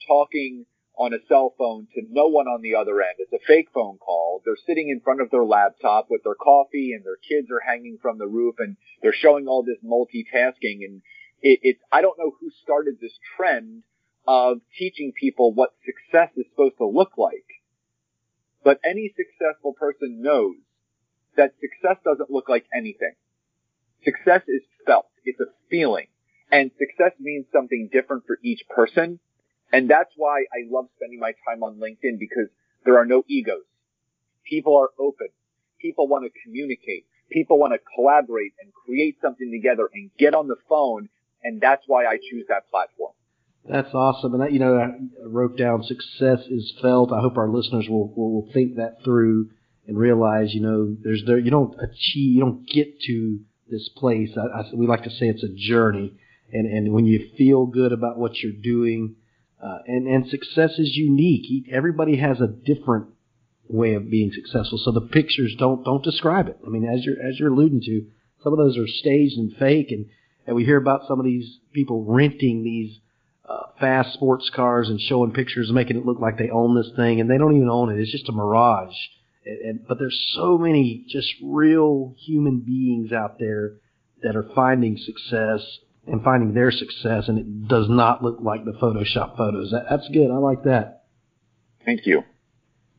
talking 0.07 0.65
on 0.97 1.13
a 1.13 1.25
cell 1.27 1.53
phone 1.57 1.87
to 1.95 2.01
no 2.09 2.27
one 2.27 2.47
on 2.47 2.61
the 2.61 2.75
other 2.75 3.01
end. 3.01 3.15
It's 3.17 3.33
a 3.33 3.45
fake 3.47 3.69
phone 3.73 3.97
call. 3.97 4.41
They're 4.45 4.57
sitting 4.67 4.89
in 4.89 5.01
front 5.01 5.21
of 5.21 5.31
their 5.31 5.43
laptop 5.43 6.07
with 6.09 6.23
their 6.23 6.35
coffee 6.35 6.93
and 6.93 7.03
their 7.03 7.17
kids 7.17 7.49
are 7.49 7.61
hanging 7.65 7.97
from 8.01 8.17
the 8.17 8.27
roof 8.27 8.55
and 8.59 8.77
they're 9.01 9.13
showing 9.13 9.47
all 9.47 9.63
this 9.63 9.79
multitasking. 9.83 10.83
And 10.85 11.01
it, 11.41 11.59
it's, 11.63 11.81
I 11.91 12.01
don't 12.01 12.19
know 12.19 12.33
who 12.39 12.51
started 12.63 12.97
this 13.01 13.17
trend 13.35 13.83
of 14.27 14.59
teaching 14.77 15.13
people 15.17 15.53
what 15.53 15.73
success 15.85 16.29
is 16.37 16.45
supposed 16.51 16.77
to 16.77 16.85
look 16.85 17.17
like. 17.17 17.47
But 18.63 18.79
any 18.85 19.13
successful 19.17 19.73
person 19.73 20.21
knows 20.21 20.57
that 21.35 21.53
success 21.59 21.97
doesn't 22.03 22.29
look 22.29 22.47
like 22.47 22.65
anything. 22.75 23.13
Success 24.03 24.41
is 24.47 24.61
felt. 24.85 25.07
It's 25.25 25.39
a 25.39 25.49
feeling. 25.69 26.07
And 26.51 26.71
success 26.77 27.13
means 27.19 27.45
something 27.53 27.89
different 27.91 28.23
for 28.27 28.37
each 28.43 28.61
person 28.69 29.19
and 29.71 29.89
that's 29.89 30.11
why 30.17 30.41
I 30.51 30.67
love 30.69 30.85
spending 30.97 31.19
my 31.19 31.33
time 31.47 31.63
on 31.63 31.79
LinkedIn 31.79 32.19
because 32.19 32.49
there 32.85 32.97
are 32.97 33.05
no 33.05 33.23
egos. 33.27 33.63
People 34.47 34.77
are 34.77 34.89
open. 34.99 35.27
People 35.79 36.07
want 36.07 36.25
to 36.25 36.39
communicate. 36.43 37.05
People 37.31 37.57
want 37.57 37.73
to 37.73 37.79
collaborate 37.95 38.51
and 38.61 38.71
create 38.85 39.17
something 39.21 39.49
together 39.51 39.89
and 39.93 40.11
get 40.19 40.35
on 40.35 40.47
the 40.47 40.57
phone. 40.67 41.09
And 41.43 41.61
that's 41.61 41.83
why 41.87 42.05
I 42.05 42.17
choose 42.17 42.45
that 42.49 42.69
platform. 42.69 43.13
That's 43.67 43.93
awesome. 43.93 44.39
And 44.39 44.53
you 44.53 44.59
know, 44.59 44.77
I 44.77 44.89
wrote 45.25 45.57
down 45.57 45.83
success 45.83 46.39
is 46.49 46.73
felt. 46.81 47.13
I 47.13 47.21
hope 47.21 47.37
our 47.37 47.47
listeners 47.47 47.87
will, 47.87 48.13
will, 48.13 48.33
will 48.33 48.49
think 48.53 48.75
that 48.75 48.97
through 49.03 49.49
and 49.87 49.97
realize, 49.97 50.53
you 50.53 50.61
know, 50.61 50.95
there's 51.01 51.23
there, 51.25 51.39
you 51.39 51.51
don't 51.51 51.75
achieve, 51.79 52.35
you 52.35 52.41
don't 52.41 52.67
get 52.67 52.99
to 53.07 53.39
this 53.69 53.89
place. 53.95 54.31
I, 54.35 54.59
I, 54.59 54.63
we 54.73 54.87
like 54.87 55.03
to 55.03 55.09
say 55.09 55.27
it's 55.27 55.43
a 55.43 55.55
journey. 55.55 56.17
And, 56.53 56.65
and 56.65 56.93
when 56.93 57.05
you 57.05 57.29
feel 57.37 57.65
good 57.65 57.91
about 57.91 58.17
what 58.17 58.37
you're 58.37 58.61
doing, 58.61 59.15
uh, 59.63 59.77
and 59.85 60.07
and 60.07 60.27
success 60.27 60.71
is 60.79 60.95
unique. 60.95 61.67
Everybody 61.71 62.17
has 62.17 62.41
a 62.41 62.47
different 62.47 63.09
way 63.67 63.93
of 63.93 64.09
being 64.09 64.31
successful. 64.33 64.79
So 64.83 64.91
the 64.91 65.07
pictures 65.07 65.55
don't 65.57 65.83
don't 65.83 66.03
describe 66.03 66.47
it. 66.47 66.57
I 66.65 66.69
mean, 66.69 66.85
as 66.85 67.05
you're 67.05 67.21
as 67.21 67.39
you're 67.39 67.53
alluding 67.53 67.81
to, 67.81 68.05
some 68.43 68.53
of 68.53 68.59
those 68.59 68.77
are 68.77 68.87
staged 68.87 69.37
and 69.37 69.55
fake, 69.57 69.91
and 69.91 70.07
and 70.47 70.55
we 70.55 70.65
hear 70.65 70.77
about 70.77 71.01
some 71.07 71.19
of 71.19 71.25
these 71.25 71.59
people 71.73 72.03
renting 72.05 72.63
these 72.63 72.97
uh, 73.47 73.67
fast 73.79 74.13
sports 74.13 74.49
cars 74.55 74.89
and 74.89 74.99
showing 74.99 75.31
pictures 75.31 75.67
and 75.67 75.75
making 75.75 75.97
it 75.97 76.05
look 76.05 76.19
like 76.19 76.37
they 76.37 76.49
own 76.49 76.75
this 76.75 76.91
thing, 76.95 77.21
and 77.21 77.29
they 77.29 77.37
don't 77.37 77.55
even 77.55 77.69
own 77.69 77.91
it. 77.91 78.01
It's 78.01 78.11
just 78.11 78.29
a 78.29 78.33
mirage. 78.33 78.95
And, 79.45 79.57
and 79.59 79.87
but 79.87 79.99
there's 79.99 80.31
so 80.33 80.57
many 80.57 81.05
just 81.07 81.31
real 81.43 82.15
human 82.25 82.61
beings 82.61 83.11
out 83.11 83.37
there 83.37 83.73
that 84.23 84.35
are 84.35 84.49
finding 84.55 84.97
success 84.97 85.61
and 86.07 86.23
finding 86.23 86.53
their 86.53 86.71
success, 86.71 87.25
and 87.27 87.37
it 87.37 87.67
does 87.67 87.87
not 87.89 88.23
look 88.23 88.39
like 88.41 88.65
the 88.65 88.71
Photoshop 88.71 89.37
photos. 89.37 89.71
That, 89.71 89.85
that's 89.89 90.07
good. 90.09 90.31
I 90.31 90.37
like 90.37 90.63
that. 90.63 91.03
Thank 91.85 92.05
you. 92.05 92.23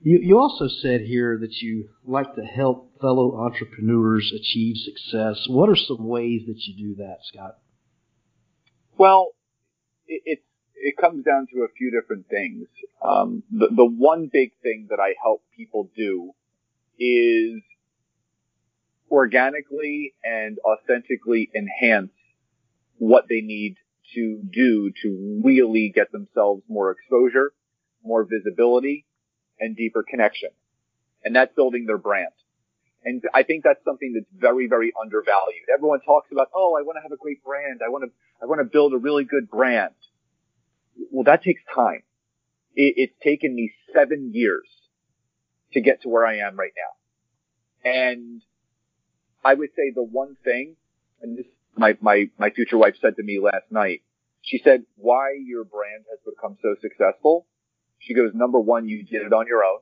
You, 0.00 0.18
you 0.20 0.38
also 0.38 0.68
said 0.68 1.02
here 1.02 1.38
that 1.40 1.52
you 1.60 1.88
like 2.04 2.34
to 2.34 2.42
help 2.42 3.00
fellow 3.00 3.36
entrepreneurs 3.36 4.32
achieve 4.34 4.76
success. 4.76 5.46
What 5.48 5.68
are 5.68 5.76
some 5.76 6.06
ways 6.06 6.42
that 6.46 6.58
you 6.58 6.94
do 6.94 7.02
that, 7.02 7.18
Scott? 7.22 7.58
Well, 8.98 9.28
it, 10.06 10.22
it, 10.24 10.42
it 10.74 10.96
comes 10.96 11.24
down 11.24 11.46
to 11.52 11.60
a 11.60 11.68
few 11.76 11.90
different 11.92 12.28
things. 12.28 12.66
Um, 13.04 13.44
the, 13.50 13.68
the 13.68 13.84
one 13.84 14.28
big 14.32 14.52
thing 14.62 14.88
that 14.90 14.98
I 14.98 15.14
help 15.22 15.42
people 15.56 15.88
do 15.96 16.32
is 16.98 17.62
organically 19.10 20.14
and 20.24 20.58
authentically 20.64 21.50
enhance 21.54 22.10
what 22.98 23.24
they 23.28 23.40
need 23.40 23.76
to 24.14 24.42
do 24.52 24.92
to 25.02 25.40
really 25.44 25.92
get 25.94 26.12
themselves 26.12 26.62
more 26.68 26.90
exposure, 26.90 27.52
more 28.04 28.24
visibility, 28.24 29.06
and 29.58 29.76
deeper 29.76 30.04
connection. 30.08 30.50
And 31.24 31.34
that's 31.34 31.54
building 31.54 31.86
their 31.86 31.98
brand. 31.98 32.32
And 33.04 33.22
I 33.34 33.42
think 33.42 33.64
that's 33.64 33.84
something 33.84 34.12
that's 34.14 34.26
very, 34.36 34.68
very 34.68 34.92
undervalued. 35.00 35.64
Everyone 35.72 36.00
talks 36.00 36.28
about, 36.30 36.48
oh, 36.54 36.76
I 36.78 36.82
want 36.82 36.98
to 36.98 37.02
have 37.02 37.12
a 37.12 37.16
great 37.16 37.42
brand. 37.42 37.80
I 37.84 37.88
want 37.88 38.04
to, 38.04 38.10
I 38.40 38.46
want 38.46 38.60
to 38.60 38.64
build 38.64 38.92
a 38.92 38.98
really 38.98 39.24
good 39.24 39.50
brand. 39.50 39.94
Well, 41.10 41.24
that 41.24 41.42
takes 41.42 41.62
time. 41.74 42.02
It, 42.74 42.94
it's 42.96 43.14
taken 43.22 43.54
me 43.54 43.72
seven 43.94 44.30
years 44.32 44.68
to 45.72 45.80
get 45.80 46.02
to 46.02 46.08
where 46.08 46.26
I 46.26 46.38
am 46.38 46.56
right 46.56 46.72
now. 46.76 47.90
And 47.90 48.42
I 49.44 49.54
would 49.54 49.70
say 49.70 49.90
the 49.92 50.04
one 50.04 50.36
thing, 50.44 50.76
and 51.20 51.36
this 51.36 51.46
my, 51.76 51.96
my, 52.00 52.30
my 52.38 52.50
future 52.50 52.78
wife 52.78 52.94
said 53.00 53.16
to 53.16 53.22
me 53.22 53.40
last 53.40 53.70
night, 53.70 54.02
she 54.42 54.60
said, 54.62 54.84
why 54.96 55.36
your 55.44 55.64
brand 55.64 56.04
has 56.10 56.18
become 56.24 56.56
so 56.60 56.74
successful. 56.80 57.46
She 57.98 58.14
goes, 58.14 58.32
number 58.34 58.58
one, 58.58 58.88
you 58.88 59.04
did 59.04 59.22
it 59.22 59.32
on 59.32 59.46
your 59.46 59.64
own. 59.64 59.80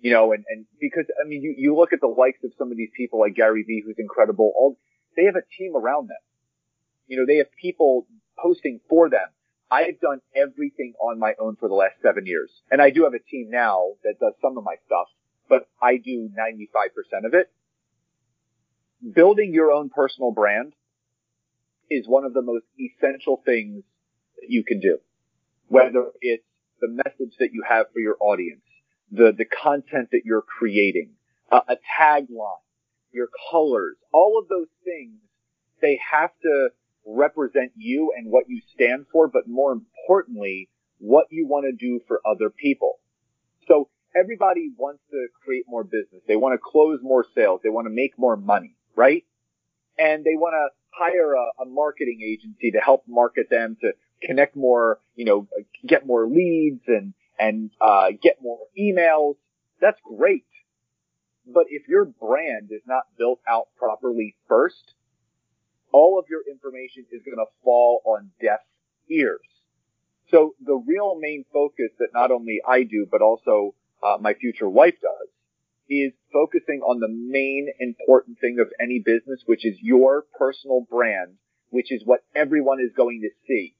You 0.00 0.12
know, 0.12 0.32
and, 0.32 0.44
and 0.48 0.64
because, 0.80 1.04
I 1.22 1.28
mean, 1.28 1.42
you, 1.42 1.54
you 1.56 1.76
look 1.76 1.92
at 1.92 2.00
the 2.00 2.08
likes 2.08 2.42
of 2.44 2.50
some 2.58 2.72
of 2.72 2.76
these 2.76 2.90
people 2.96 3.20
like 3.20 3.34
Gary 3.34 3.62
Vee, 3.62 3.82
who's 3.84 3.96
incredible. 3.98 4.52
All, 4.56 4.78
they 5.16 5.24
have 5.24 5.36
a 5.36 5.46
team 5.58 5.76
around 5.76 6.08
them. 6.08 6.18
You 7.06 7.18
know, 7.18 7.26
they 7.26 7.36
have 7.36 7.52
people 7.60 8.06
posting 8.38 8.80
for 8.88 9.10
them. 9.10 9.28
I've 9.70 10.00
done 10.00 10.20
everything 10.34 10.94
on 11.00 11.18
my 11.18 11.34
own 11.38 11.56
for 11.56 11.68
the 11.68 11.74
last 11.74 11.94
seven 12.02 12.26
years. 12.26 12.50
And 12.70 12.82
I 12.82 12.90
do 12.90 13.04
have 13.04 13.14
a 13.14 13.30
team 13.30 13.48
now 13.50 13.92
that 14.02 14.20
does 14.20 14.34
some 14.42 14.58
of 14.58 14.64
my 14.64 14.74
stuff, 14.86 15.06
but 15.48 15.68
I 15.80 15.96
do 15.96 16.28
95% 16.28 17.26
of 17.26 17.34
it. 17.34 17.50
Building 19.02 19.52
your 19.52 19.72
own 19.72 19.90
personal 19.90 20.30
brand 20.30 20.74
is 21.90 22.06
one 22.06 22.24
of 22.24 22.34
the 22.34 22.42
most 22.42 22.64
essential 22.78 23.42
things 23.44 23.82
that 24.40 24.48
you 24.48 24.64
can 24.64 24.80
do. 24.80 24.98
Whether 25.68 26.06
it's 26.20 26.44
the 26.80 26.88
message 26.88 27.34
that 27.38 27.50
you 27.52 27.64
have 27.68 27.86
for 27.92 28.00
your 28.00 28.16
audience, 28.20 28.62
the, 29.10 29.32
the 29.36 29.44
content 29.44 30.10
that 30.12 30.22
you're 30.24 30.42
creating, 30.42 31.10
uh, 31.50 31.60
a 31.68 31.76
tagline, 31.98 32.60
your 33.12 33.28
colors, 33.50 33.96
all 34.12 34.38
of 34.40 34.48
those 34.48 34.68
things, 34.84 35.14
they 35.80 35.98
have 36.10 36.30
to 36.42 36.68
represent 37.06 37.72
you 37.76 38.12
and 38.16 38.30
what 38.30 38.44
you 38.48 38.60
stand 38.74 39.06
for, 39.12 39.28
but 39.28 39.48
more 39.48 39.72
importantly, 39.72 40.68
what 40.98 41.26
you 41.30 41.46
want 41.46 41.66
to 41.66 41.72
do 41.72 42.00
for 42.06 42.20
other 42.24 42.50
people. 42.50 42.98
So 43.68 43.88
everybody 44.14 44.70
wants 44.76 45.02
to 45.10 45.26
create 45.44 45.64
more 45.66 45.84
business. 45.84 46.22
They 46.26 46.36
want 46.36 46.54
to 46.54 46.58
close 46.62 47.00
more 47.02 47.24
sales. 47.34 47.60
They 47.62 47.70
want 47.70 47.86
to 47.86 47.92
make 47.92 48.18
more 48.18 48.36
money, 48.36 48.76
right? 48.96 49.24
And 49.98 50.24
they 50.24 50.36
want 50.36 50.54
to 50.54 50.68
hire 50.96 51.34
a, 51.34 51.62
a 51.62 51.66
marketing 51.66 52.20
agency 52.24 52.72
to 52.72 52.78
help 52.78 53.04
market 53.08 53.48
them 53.50 53.76
to 53.80 53.92
connect 54.22 54.56
more, 54.56 55.00
you 55.14 55.24
know, 55.24 55.48
get 55.86 56.06
more 56.06 56.26
leads 56.26 56.82
and, 56.86 57.14
and, 57.38 57.70
uh, 57.80 58.08
get 58.22 58.36
more 58.42 58.58
emails. 58.78 59.34
That's 59.80 60.00
great. 60.04 60.46
But 61.46 61.66
if 61.68 61.88
your 61.88 62.04
brand 62.04 62.70
is 62.70 62.82
not 62.86 63.04
built 63.18 63.40
out 63.48 63.68
properly 63.76 64.36
first, 64.48 64.94
all 65.92 66.18
of 66.18 66.26
your 66.30 66.40
information 66.48 67.04
is 67.10 67.22
going 67.24 67.38
to 67.38 67.50
fall 67.64 68.00
on 68.04 68.30
deaf 68.40 68.60
ears. 69.10 69.40
So 70.30 70.54
the 70.64 70.74
real 70.74 71.18
main 71.20 71.44
focus 71.52 71.90
that 71.98 72.08
not 72.14 72.30
only 72.30 72.60
I 72.66 72.84
do, 72.84 73.06
but 73.10 73.20
also 73.20 73.74
uh, 74.02 74.16
my 74.20 74.34
future 74.34 74.68
wife 74.68 74.94
does, 75.00 75.28
is 75.88 76.12
focusing 76.32 76.80
on 76.80 77.00
the 77.00 77.08
main 77.08 77.68
important 77.80 78.38
thing 78.40 78.58
of 78.60 78.68
any 78.80 78.98
business, 78.98 79.40
which 79.46 79.64
is 79.66 79.76
your 79.80 80.24
personal 80.38 80.86
brand, 80.90 81.34
which 81.70 81.92
is 81.92 82.02
what 82.04 82.24
everyone 82.34 82.80
is 82.80 82.92
going 82.96 83.20
to 83.22 83.30
see. 83.46 83.74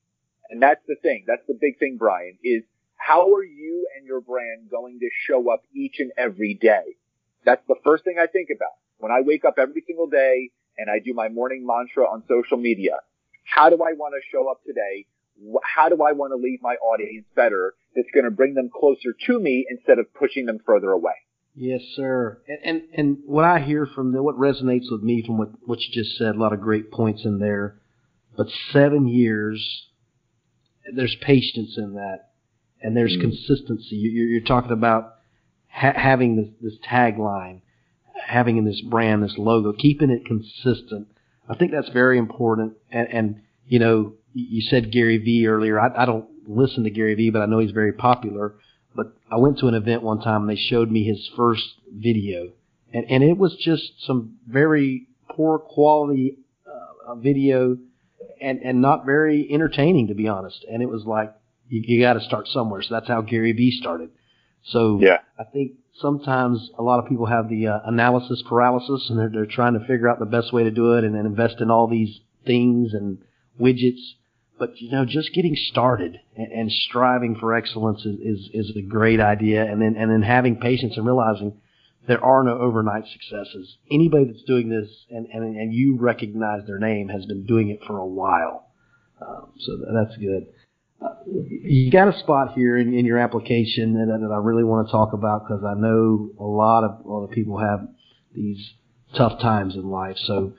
And 0.51 0.61
that's 0.63 0.83
the 0.87 0.97
thing. 1.03 1.25
That's 1.27 1.47
the 1.47 1.59
big 1.59 1.79
thing, 1.79 1.97
Brian, 1.99 2.37
is 2.43 2.63
how 2.97 3.35
are 3.35 3.45
you 3.45 3.89
and 3.97 4.07
your 4.07 4.21
brand 4.21 4.71
going 4.71 5.01
to 5.01 5.09
show 5.27 5.53
up 5.53 5.63
each 5.75 5.97
and 5.99 6.13
every 6.17 6.55
day? 6.55 6.97
That's 7.45 7.63
the 7.67 7.77
first 7.85 8.05
thing 8.05 8.17
I 8.21 8.27
think 8.27 8.49
about. 8.55 8.77
When 8.99 9.11
I 9.11 9.23
wake 9.23 9.45
up 9.45 9.55
every 9.59 9.83
single 9.87 10.09
day 10.09 10.51
and 10.79 10.91
I 10.91 10.99
do 11.05 11.15
my 11.15 11.29
morning 11.29 11.67
mantra 11.67 12.05
on 12.05 12.23
social 12.29 12.57
media. 12.57 12.99
How 13.45 13.71
do 13.71 13.77
I 13.77 13.93
want 13.95 14.15
to 14.15 14.21
show 14.31 14.51
up 14.51 14.63
today? 14.65 15.07
How 15.65 15.89
do 15.89 16.03
I 16.03 16.13
want 16.13 16.33
to 16.33 16.37
leave 16.37 16.61
my 16.63 16.75
audience 16.75 17.27
better 17.35 17.75
that's 17.97 18.09
going 18.15 18.25
to 18.25 18.31
bring 18.31 18.55
them 18.55 18.71
closer 18.73 19.15
to 19.27 19.41
me 19.41 19.67
instead 19.69 19.99
of 19.99 20.13
pushing 20.15 20.47
them 20.47 20.61
further 20.65 20.91
away? 20.91 21.15
Yes, 21.55 21.81
sir. 21.95 22.41
And 22.49 22.59
and, 22.65 22.83
and 22.95 23.19
what 23.27 23.45
I 23.45 23.61
hear 23.61 23.87
from 23.87 24.13
the, 24.13 24.23
what 24.23 24.37
resonates 24.37 24.91
with 24.91 25.03
me 25.03 25.23
from 25.25 25.39
what, 25.39 25.51
what 25.67 25.81
you 25.81 25.93
just 25.93 26.17
said, 26.17 26.35
a 26.35 26.39
lot 26.39 26.53
of 26.53 26.61
great 26.61 26.91
points 26.91 27.25
in 27.25 27.39
there. 27.39 27.79
But 28.37 28.49
seven 28.71 29.07
years, 29.07 29.87
there's 30.95 31.15
patience 31.21 31.77
in 31.77 31.95
that, 31.95 32.31
and 32.81 32.97
there's 32.97 33.17
mm. 33.17 33.21
consistency. 33.21 33.97
You're, 33.97 34.29
you're 34.29 34.41
talking 34.41 34.73
about 34.73 35.17
ha- 35.69 35.93
having 35.95 36.37
this, 36.37 36.49
this 36.63 36.79
tagline 36.89 37.61
having 38.27 38.57
in 38.57 38.65
this 38.65 38.81
brand, 38.81 39.23
this 39.23 39.35
logo, 39.37 39.73
keeping 39.73 40.11
it 40.11 40.25
consistent. 40.25 41.09
I 41.49 41.55
think 41.57 41.73
that's 41.73 41.89
very 41.91 42.19
important. 42.19 42.75
And, 42.91 43.09
and 43.09 43.43
you 43.67 43.79
know, 43.79 44.15
you 44.33 44.63
said 44.63 44.93
Gary 44.93 45.19
Vee 45.19 45.47
earlier. 45.47 45.79
I, 45.79 46.03
I 46.03 46.07
don't 46.07 46.27
listen 46.47 46.85
to 46.85 46.91
Gary 46.91 47.15
Vee, 47.15 47.31
but 47.31 47.43
I 47.43 47.47
know 47.47 47.59
he's 47.59 47.73
very 47.73 47.93
popular. 47.93 48.55
But 48.95 49.15
I 49.31 49.37
went 49.37 49.59
to 49.59 49.69
an 49.69 49.75
event 49.75 50.03
one 50.03 50.21
time 50.21 50.43
and 50.43 50.51
they 50.51 50.61
showed 50.61 50.91
me 50.91 51.05
his 51.05 51.31
first 51.37 51.65
video, 51.91 52.53
and 52.93 53.05
and 53.11 53.23
it 53.23 53.39
was 53.39 53.57
just 53.57 54.05
some 54.07 54.37
very 54.47 55.09
poor 55.31 55.59
quality 55.59 56.39
uh, 56.67 57.15
video, 57.15 57.79
and 58.41 58.61
and 58.61 58.83
not 58.83 59.07
very 59.07 59.49
entertaining 59.51 60.09
to 60.09 60.15
be 60.15 60.29
honest. 60.29 60.65
And 60.71 60.83
it 60.83 60.89
was 60.89 61.05
like 61.05 61.35
you, 61.69 61.83
you 61.85 62.01
got 62.03 62.15
to 62.15 62.21
start 62.21 62.49
somewhere. 62.49 62.83
So 62.83 62.95
that's 62.95 63.09
how 63.09 63.23
Gary 63.23 63.53
Vee 63.53 63.79
started. 63.81 64.11
So 64.65 64.99
yeah. 65.01 65.19
I 65.39 65.45
think 65.45 65.73
sometimes 66.01 66.71
a 66.79 66.83
lot 66.83 66.99
of 66.99 67.09
people 67.09 67.27
have 67.27 67.49
the 67.49 67.69
uh, 67.69 67.81
analysis 67.85 68.43
paralysis 68.49 69.09
and 69.11 69.19
they're, 69.19 69.29
they're 69.29 69.47
trying 69.47 69.75
to 69.75 69.81
figure 69.81 70.09
out 70.09 70.19
the 70.19 70.27
best 70.27 70.53
way 70.53 70.65
to 70.65 70.71
do 70.71 70.95
it 70.95 71.05
and 71.05 71.15
then 71.15 71.27
invest 71.27 71.61
in 71.61 71.71
all 71.71 71.89
these 71.89 72.21
things 72.47 72.93
and 72.95 73.19
widgets. 73.61 74.01
But 74.63 74.81
you 74.81 74.93
know, 74.93 75.05
just 75.05 75.35
getting 75.35 75.57
started 75.57 76.21
and, 76.37 76.53
and 76.53 76.71
striving 76.71 77.35
for 77.35 77.53
excellence 77.53 78.07
is, 78.07 78.15
is, 78.21 78.51
is 78.55 78.77
a 78.77 78.83
great 78.83 79.19
idea. 79.19 79.65
And 79.65 79.83
then, 79.83 79.97
and 79.99 80.09
then 80.09 80.23
having 80.23 80.61
patience 80.61 80.97
and 80.97 81.05
realizing 81.05 81.61
there 82.07 82.25
are 82.25 82.45
no 82.45 82.57
overnight 82.61 83.03
successes. 83.09 83.77
Anybody 83.91 84.27
that's 84.27 84.45
doing 84.45 84.69
this 84.69 84.89
and, 85.11 85.27
and, 85.33 85.57
and 85.57 85.75
you 85.75 85.99
recognize 85.99 86.65
their 86.69 86.79
name 86.79 87.09
has 87.09 87.27
been 87.27 87.45
doing 87.45 87.71
it 87.71 87.81
for 87.85 87.99
a 87.99 88.07
while. 88.07 88.69
Um, 89.21 89.51
so 89.59 89.79
that's 89.93 90.17
good 90.17 90.47
you 91.41 91.91
got 91.91 92.15
a 92.15 92.17
spot 92.21 92.53
here 92.55 92.79
in, 92.79 92.95
in 92.95 93.05
your 93.05 93.19
application 93.19 93.95
that, 93.95 94.07
that 94.07 94.33
I 94.33 94.39
really 94.39 94.63
want 94.63 94.87
to 94.87 94.93
talk 94.93 95.13
about 95.13 95.45
because 95.45 95.65
I 95.65 95.75
know 95.75 96.31
a 96.39 96.45
lot 96.45 96.85
of 96.85 97.05
a 97.05 97.09
lot 97.09 97.25
of 97.25 97.33
people 97.33 97.59
have 97.59 97.89
these 98.33 98.75
tough 99.17 99.41
times 99.41 99.75
in 99.75 99.91
life. 99.91 100.17
So 100.19 100.55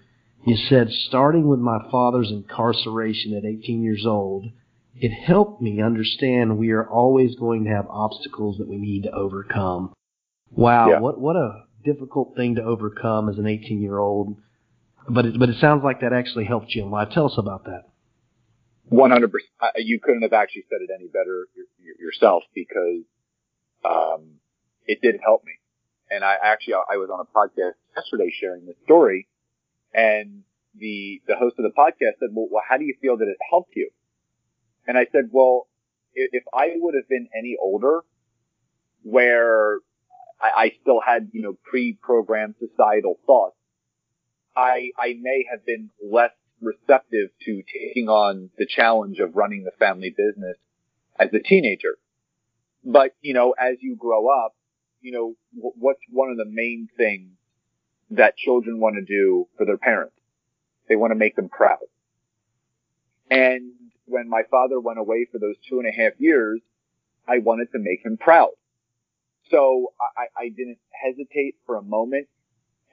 you 0.46 0.58
said 0.70 0.90
starting 1.08 1.48
with 1.48 1.60
my 1.60 1.80
father's 1.92 2.32
incarceration 2.32 3.36
at 3.36 3.46
18 3.46 3.82
years 3.82 4.06
old, 4.06 4.46
it 4.96 5.10
helped 5.10 5.62
me 5.62 5.82
understand 5.82 6.58
we 6.58 6.72
are 6.72 6.88
always 6.88 7.36
going 7.36 7.64
to 7.66 7.70
have 7.72 7.88
obstacles 7.90 8.58
that 8.58 8.68
we 8.68 8.78
need 8.78 9.04
to 9.04 9.12
overcome. 9.12 9.94
Wow, 10.52 10.90
yeah. 10.90 11.00
what 11.00 11.20
what 11.20 11.36
a 11.36 11.64
difficult 11.84 12.36
thing 12.36 12.56
to 12.56 12.64
overcome 12.64 13.30
as 13.30 13.38
an 13.38 13.48
18 13.48 13.82
year 13.82 13.98
old. 13.98 14.38
But 15.10 15.26
it, 15.26 15.40
but 15.40 15.50
it 15.50 15.58
sounds 15.60 15.84
like 15.84 16.02
that 16.02 16.14
actually 16.14 16.46
helped 16.46 16.74
you 16.76 16.84
in 16.84 16.92
life. 16.92 17.10
Tell 17.14 17.26
us 17.26 17.38
about 17.38 17.66
that. 17.66 17.84
100%. 18.92 19.30
You 19.78 20.00
couldn't 20.00 20.22
have 20.22 20.34
actually 20.34 20.66
said 20.70 20.80
it 20.82 20.90
any 20.94 21.08
better 21.08 21.48
yourself 22.00 22.44
because, 22.54 23.04
um, 23.84 24.36
it 24.86 25.00
did 25.02 25.16
help 25.24 25.44
me. 25.46 25.54
And 26.10 26.24
I 26.24 26.36
actually, 26.42 26.76
I 26.76 26.98
was 26.98 27.10
on 27.12 27.20
a 27.20 27.38
podcast 27.38 27.74
yesterday 27.96 28.32
sharing 28.40 28.66
this 28.66 28.76
story 28.84 29.28
and 29.94 30.44
the, 30.76 31.22
the 31.28 31.36
host 31.36 31.56
of 31.60 31.64
the 31.64 31.72
podcast 31.78 32.20
said, 32.20 32.30
well, 32.32 32.48
well, 32.50 32.64
how 32.68 32.78
do 32.78 32.86
you 32.86 32.96
feel 33.02 33.18
that 33.18 33.28
it 33.28 33.38
helped 33.50 33.76
you? 33.76 33.90
And 34.88 34.98
I 34.98 35.06
said, 35.12 35.30
well, 35.32 35.68
if 36.14 36.44
I 36.54 36.72
would 36.76 36.96
have 36.96 37.08
been 37.08 37.28
any 37.38 37.56
older 37.62 38.02
where 39.04 39.78
I, 40.42 40.50
I 40.56 40.72
still 40.82 41.00
had, 41.06 41.30
you 41.32 41.42
know, 41.42 41.58
pre-programmed 41.64 42.56
societal 42.60 43.20
thoughts, 43.26 43.56
I, 44.56 44.92
I 44.98 45.16
may 45.20 45.46
have 45.50 45.66
been 45.66 45.90
less 46.04 46.32
receptive 46.62 47.30
to 47.46 47.64
taking 47.74 48.08
on 48.08 48.50
the 48.58 48.68
challenge 48.68 49.20
of 49.20 49.36
running 49.36 49.64
the 49.64 49.72
family 49.80 50.14
business 50.16 50.58
as 51.20 51.30
a 51.34 51.40
teenager. 51.40 51.98
But, 52.84 53.16
you 53.22 53.34
know, 53.34 53.54
as 53.60 53.78
you 53.82 53.96
grow 53.96 54.28
up, 54.28 54.56
you 55.02 55.12
know, 55.12 55.36
what's 55.54 56.00
one 56.10 56.30
of 56.30 56.38
the 56.38 56.46
main 56.46 56.88
things 56.98 57.32
that 58.17 58.38
children 58.38 58.79
want 58.79 58.96
to 58.96 59.01
do 59.01 59.48
for 59.58 59.65
their 59.65 59.77
parents? 59.77 60.15
They 60.89 60.96
want 60.96 61.12
to 61.12 61.15
make 61.15 61.36
them 61.36 61.50
proud. 61.50 61.86
And 63.29 63.72
when 64.05 64.29
my 64.29 64.43
father 64.50 64.79
went 64.79 65.00
away 65.00 65.27
for 65.32 65.39
those 65.39 65.55
two 65.70 65.79
and 65.79 65.88
a 65.88 65.91
half 65.91 66.13
years, 66.20 66.62
I 67.27 67.39
wanted 67.39 67.72
to 67.72 67.79
make 67.79 68.03
him 68.03 68.17
proud. 68.17 68.51
So 69.50 69.93
I, 70.17 70.46
I 70.46 70.50
didn't 70.50 70.79
hesitate 70.91 71.55
for 71.65 71.77
a 71.77 71.82
moment 71.82 72.27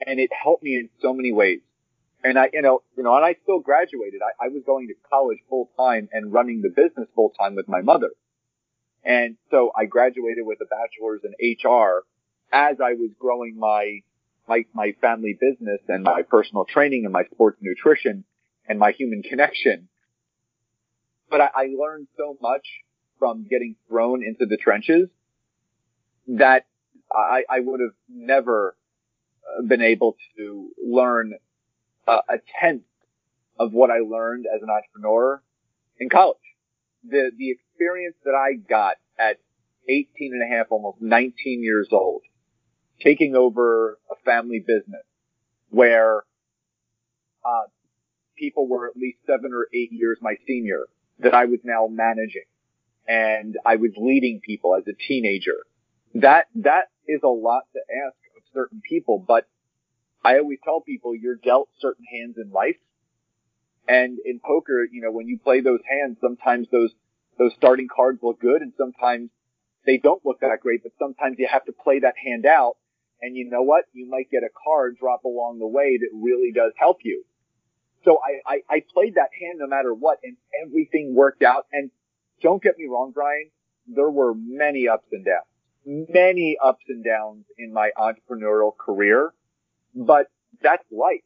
and 0.05 0.19
it 0.19 0.31
helped 0.31 0.63
me 0.63 0.75
in 0.75 0.89
so 1.01 1.13
many 1.13 1.31
ways 1.31 1.59
and 2.23 2.37
I, 2.37 2.49
you 2.53 2.61
know, 2.61 2.83
you 2.95 3.03
know, 3.03 3.15
and 3.15 3.25
I 3.25 3.35
still 3.43 3.59
graduated. 3.59 4.21
I, 4.21 4.45
I 4.45 4.49
was 4.49 4.61
going 4.65 4.87
to 4.87 4.93
college 5.09 5.39
full 5.49 5.69
time 5.77 6.09
and 6.11 6.31
running 6.31 6.61
the 6.61 6.69
business 6.69 7.07
full 7.15 7.31
time 7.39 7.55
with 7.55 7.67
my 7.67 7.81
mother. 7.81 8.11
And 9.03 9.37
so 9.49 9.71
I 9.75 9.85
graduated 9.85 10.45
with 10.45 10.59
a 10.61 10.65
bachelor's 10.65 11.21
in 11.23 11.33
HR 11.71 12.03
as 12.51 12.77
I 12.83 12.93
was 12.93 13.09
growing 13.17 13.57
my, 13.57 14.01
my, 14.47 14.65
my 14.73 14.93
family 15.01 15.37
business 15.39 15.79
and 15.87 16.03
my 16.03 16.23
personal 16.23 16.65
training 16.65 17.05
and 17.05 17.13
my 17.13 17.23
sports 17.31 17.57
nutrition 17.61 18.23
and 18.67 18.79
my 18.79 18.91
human 18.91 19.21
connection. 19.21 19.87
But 21.29 21.41
I, 21.41 21.49
I 21.55 21.67
learned 21.77 22.07
so 22.17 22.37
much 22.41 22.65
from 23.19 23.45
getting 23.49 23.75
thrown 23.87 24.23
into 24.23 24.45
the 24.45 24.57
trenches 24.57 25.09
that 26.27 26.65
I, 27.11 27.43
I 27.49 27.59
would 27.59 27.79
have 27.79 27.93
never 28.09 28.75
uh, 29.45 29.63
been 29.67 29.81
able 29.81 30.15
to 30.37 30.69
learn 30.83 31.33
a 32.07 32.39
tenth 32.59 32.83
of 33.59 33.73
what 33.73 33.89
I 33.89 33.99
learned 33.99 34.45
as 34.53 34.61
an 34.61 34.69
entrepreneur 34.69 35.41
in 35.99 36.09
college. 36.09 36.37
The, 37.07 37.31
the 37.37 37.51
experience 37.51 38.15
that 38.25 38.33
I 38.35 38.53
got 38.55 38.95
at 39.17 39.37
18 39.87 40.33
and 40.33 40.43
a 40.43 40.55
half, 40.57 40.67
almost 40.71 40.97
19 41.01 41.63
years 41.63 41.89
old, 41.91 42.23
taking 43.03 43.35
over 43.35 43.97
a 44.09 44.15
family 44.25 44.59
business 44.59 45.03
where, 45.69 46.23
uh, 47.43 47.67
people 48.37 48.67
were 48.67 48.87
at 48.87 48.97
least 48.97 49.19
seven 49.27 49.51
or 49.53 49.67
eight 49.73 49.91
years 49.91 50.17
my 50.21 50.35
senior 50.47 50.87
that 51.19 51.33
I 51.33 51.45
was 51.45 51.59
now 51.63 51.87
managing 51.87 52.45
and 53.07 53.57
I 53.65 53.75
was 53.75 53.91
leading 53.97 54.41
people 54.41 54.75
as 54.75 54.83
a 54.87 54.93
teenager. 55.07 55.65
That, 56.15 56.47
that 56.55 56.85
is 57.07 57.21
a 57.23 57.27
lot 57.27 57.63
to 57.73 57.79
ask 57.79 58.15
of 58.37 58.43
certain 58.53 58.81
people, 58.87 59.23
but 59.25 59.47
I 60.23 60.37
always 60.37 60.59
tell 60.63 60.81
people 60.81 61.15
you're 61.15 61.35
dealt 61.35 61.69
certain 61.79 62.05
hands 62.05 62.35
in 62.37 62.51
life. 62.51 62.77
And 63.87 64.19
in 64.23 64.39
poker, 64.39 64.85
you 64.89 65.01
know, 65.01 65.11
when 65.11 65.27
you 65.27 65.39
play 65.39 65.61
those 65.61 65.79
hands, 65.89 66.17
sometimes 66.21 66.67
those, 66.71 66.91
those 67.37 67.51
starting 67.57 67.87
cards 67.93 68.19
look 68.21 68.39
good 68.39 68.61
and 68.61 68.73
sometimes 68.77 69.29
they 69.85 69.97
don't 69.97 70.23
look 70.25 70.41
that 70.41 70.59
great, 70.61 70.83
but 70.83 70.91
sometimes 70.99 71.37
you 71.39 71.47
have 71.51 71.65
to 71.65 71.71
play 71.71 71.99
that 71.99 72.15
hand 72.23 72.45
out. 72.45 72.77
And 73.21 73.35
you 73.35 73.49
know 73.49 73.61
what? 73.61 73.85
You 73.93 74.09
might 74.09 74.31
get 74.31 74.43
a 74.43 74.49
card 74.65 74.97
drop 74.99 75.23
along 75.23 75.59
the 75.59 75.67
way 75.67 75.97
that 75.97 76.09
really 76.13 76.51
does 76.51 76.73
help 76.77 76.99
you. 77.03 77.23
So 78.03 78.19
I, 78.25 78.53
I, 78.55 78.75
I 78.77 78.83
played 78.93 79.15
that 79.15 79.29
hand 79.39 79.59
no 79.59 79.67
matter 79.67 79.93
what 79.93 80.19
and 80.23 80.37
everything 80.65 81.13
worked 81.13 81.43
out. 81.43 81.67
And 81.71 81.91
don't 82.41 82.61
get 82.61 82.77
me 82.77 82.87
wrong, 82.89 83.11
Brian, 83.13 83.51
there 83.87 84.09
were 84.09 84.33
many 84.35 84.87
ups 84.87 85.07
and 85.11 85.23
downs, 85.23 85.45
many 85.85 86.57
ups 86.63 86.83
and 86.87 87.03
downs 87.03 87.45
in 87.57 87.71
my 87.71 87.91
entrepreneurial 87.97 88.75
career, 88.75 89.33
but 89.93 90.27
that's 90.61 90.83
life. 90.91 91.21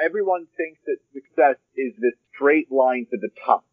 Everyone 0.00 0.46
thinks 0.56 0.80
that 0.86 0.96
success 1.12 1.56
is 1.76 1.92
this 2.00 2.14
straight 2.34 2.72
line 2.72 3.06
to 3.10 3.18
the 3.18 3.28
top. 3.44 3.64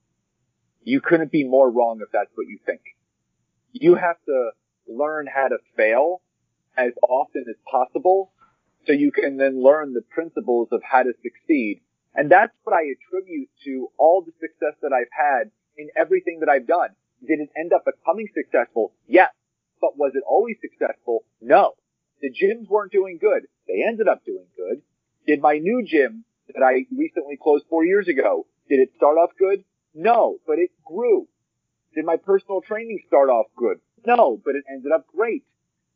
You 0.84 1.02
couldn't 1.02 1.32
be 1.32 1.44
more 1.46 1.72
wrong 1.72 2.00
if 2.02 2.12
that's 2.12 2.32
what 2.36 2.48
you 2.48 2.60
think. 2.66 2.82
You 3.72 3.96
have 3.96 4.18
to 4.26 4.52
learn 4.88 5.28
how 5.34 5.48
to 5.48 5.58
fail 5.78 6.22
as 6.80 6.94
often 7.08 7.46
as 7.50 7.56
possible 7.70 8.32
so 8.88 8.94
you 8.94 9.12
can 9.12 9.38
then 9.38 9.62
learn 9.62 9.94
the 9.94 10.02
principles 10.02 10.70
of 10.72 10.82
how 10.84 11.04
to 11.04 11.14
succeed. 11.22 11.82
And 12.16 12.32
that's 12.32 12.54
what 12.64 12.74
I 12.74 12.84
attribute 12.90 13.50
to 13.66 13.90
all 13.98 14.24
the 14.26 14.32
success 14.40 14.76
that 14.82 14.94
I've 14.94 15.12
had 15.12 15.52
in 15.78 15.90
everything 15.96 16.40
that 16.40 16.50
I've 16.50 16.68
done. 16.68 16.90
Did 17.26 17.40
it 17.40 17.50
end 17.58 17.74
up 17.74 17.86
becoming 17.86 18.28
successful? 18.34 18.94
Yes. 19.08 19.30
But 19.82 19.98
was 19.98 20.14
it 20.16 20.24
always 20.28 20.58
successful? 20.62 21.24
No. 21.42 21.74
The 22.22 22.30
gyms 22.30 22.68
weren't 22.68 22.92
doing 22.92 23.18
good. 23.20 23.48
They 23.68 23.84
ended 23.88 24.08
up 24.08 24.26
doing 24.26 24.48
good. 24.56 24.82
Did 25.28 25.42
my 25.42 25.58
new 25.58 25.86
gym 25.86 26.26
that 26.48 26.64
I 26.64 26.86
recently 26.96 27.38
closed 27.42 27.66
four 27.70 27.86
years 27.86 28.08
ago, 28.08 28.48
did 28.68 28.80
it 28.80 28.90
start 28.96 29.18
off 29.18 29.32
good? 29.38 29.64
No, 29.94 30.38
but 30.48 30.58
it 30.60 30.72
grew. 30.86 31.28
Did 31.96 32.06
my 32.06 32.18
personal 32.18 32.62
training 32.62 33.00
start 33.08 33.30
off 33.30 33.48
good? 33.56 33.80
No, 34.06 34.42
but 34.44 34.56
it 34.56 34.64
ended 34.70 34.92
up 34.92 35.06
great. 35.16 35.44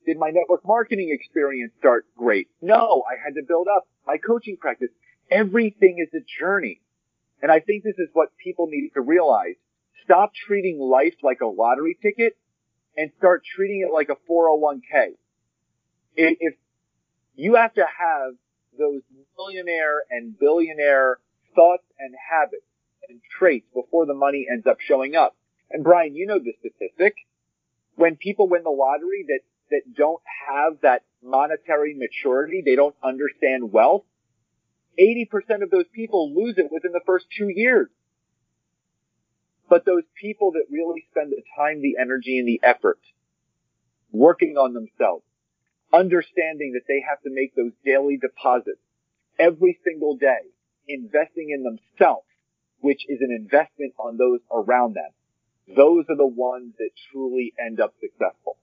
Did 0.05 0.17
my 0.17 0.29
network 0.31 0.65
marketing 0.65 1.10
experience 1.12 1.72
start 1.79 2.05
great? 2.17 2.48
No, 2.62 3.03
I 3.10 3.15
had 3.24 3.36
to 3.36 3.41
build 3.48 3.67
up 3.74 3.88
my 4.05 4.17
coaching 4.17 4.57
practice. 4.57 4.89
Everything 5.31 6.05
is 6.05 6.13
a 6.13 6.24
journey. 6.39 6.81
And 7.41 7.51
I 7.51 7.60
think 7.60 7.83
this 7.83 7.98
is 7.98 8.10
what 8.13 8.29
people 8.41 8.67
need 8.67 8.91
to 8.93 9.01
realize. 9.01 9.55
Stop 10.03 10.33
treating 10.33 10.79
life 10.79 11.15
like 11.24 11.41
a 11.41 11.45
lottery 11.45 11.98
ticket 12.01 12.38
and 12.98 13.12
start 13.17 13.43
treating 13.55 13.86
it 13.88 13.93
like 13.93 14.10
a 14.10 14.17
401k. 14.29 15.15
If 16.15 16.55
you 17.36 17.55
have 17.55 17.74
to 17.75 17.81
have 17.81 18.33
those 18.77 19.01
millionaire 19.37 20.03
and 20.09 20.37
billionaire 20.37 21.20
thoughts 21.55 21.83
and 22.00 22.13
habits 22.29 22.66
and 23.09 23.20
traits 23.37 23.68
before 23.74 24.05
the 24.05 24.13
money 24.13 24.46
ends 24.51 24.66
up 24.68 24.77
showing 24.79 25.16
up. 25.16 25.35
And 25.70 25.83
Brian, 25.83 26.16
you 26.16 26.27
know 26.27 26.39
the 26.39 26.53
statistic. 26.59 27.16
When 27.96 28.16
people 28.16 28.48
win 28.48 28.63
the 28.63 28.70
lottery 28.70 29.25
that, 29.27 29.39
that 29.74 29.94
don't 29.96 30.22
have 30.48 30.81
that 30.81 31.03
monetary 31.24 31.96
maturity, 31.96 32.62
they 32.64 32.75
don't 32.75 32.96
understand 33.03 33.72
wealth, 33.72 34.03
80% 35.00 35.64
of 35.64 35.72
those 35.72 35.88
people 35.94 36.33
lose 36.33 36.55
it 36.57 36.72
within 36.72 36.92
the 36.92 37.01
first 37.05 37.25
two 37.36 37.50
years. 37.50 37.90
But 39.70 39.86
those 39.86 40.03
people 40.20 40.51
that 40.51 40.66
really 40.70 41.03
spend 41.09 41.31
the 41.31 41.42
time, 41.57 41.81
the 41.81 41.98
energy, 42.00 42.38
and 42.38 42.48
the 42.48 42.62
effort 42.64 43.00
working 44.12 44.55
on 44.57 44.74
themselves, 44.74 45.25
understanding 45.92 46.74
that 46.74 46.88
they 46.88 47.03
have 47.09 47.22
to 47.24 47.31
make 47.31 47.55
those 47.55 47.72
daily 47.83 48.18
deposits 48.18 48.81
every 49.40 49.79
single 49.83 50.16
day, 50.16 50.46
investing 50.88 51.50
in 51.50 51.64
themselves, 51.64 52.27
which 52.81 53.01
is 53.09 53.20
an 53.22 53.31
investment 53.31 53.94
on 53.98 54.18
those 54.18 54.42
around 54.51 54.94
them. 54.94 55.09
Those 55.75 56.05
are 56.09 56.18
the 56.18 56.27
ones 56.27 56.74
that 56.77 56.90
truly 57.12 57.53
end 57.57 57.79
up 57.79 57.94
successful. 58.00 58.57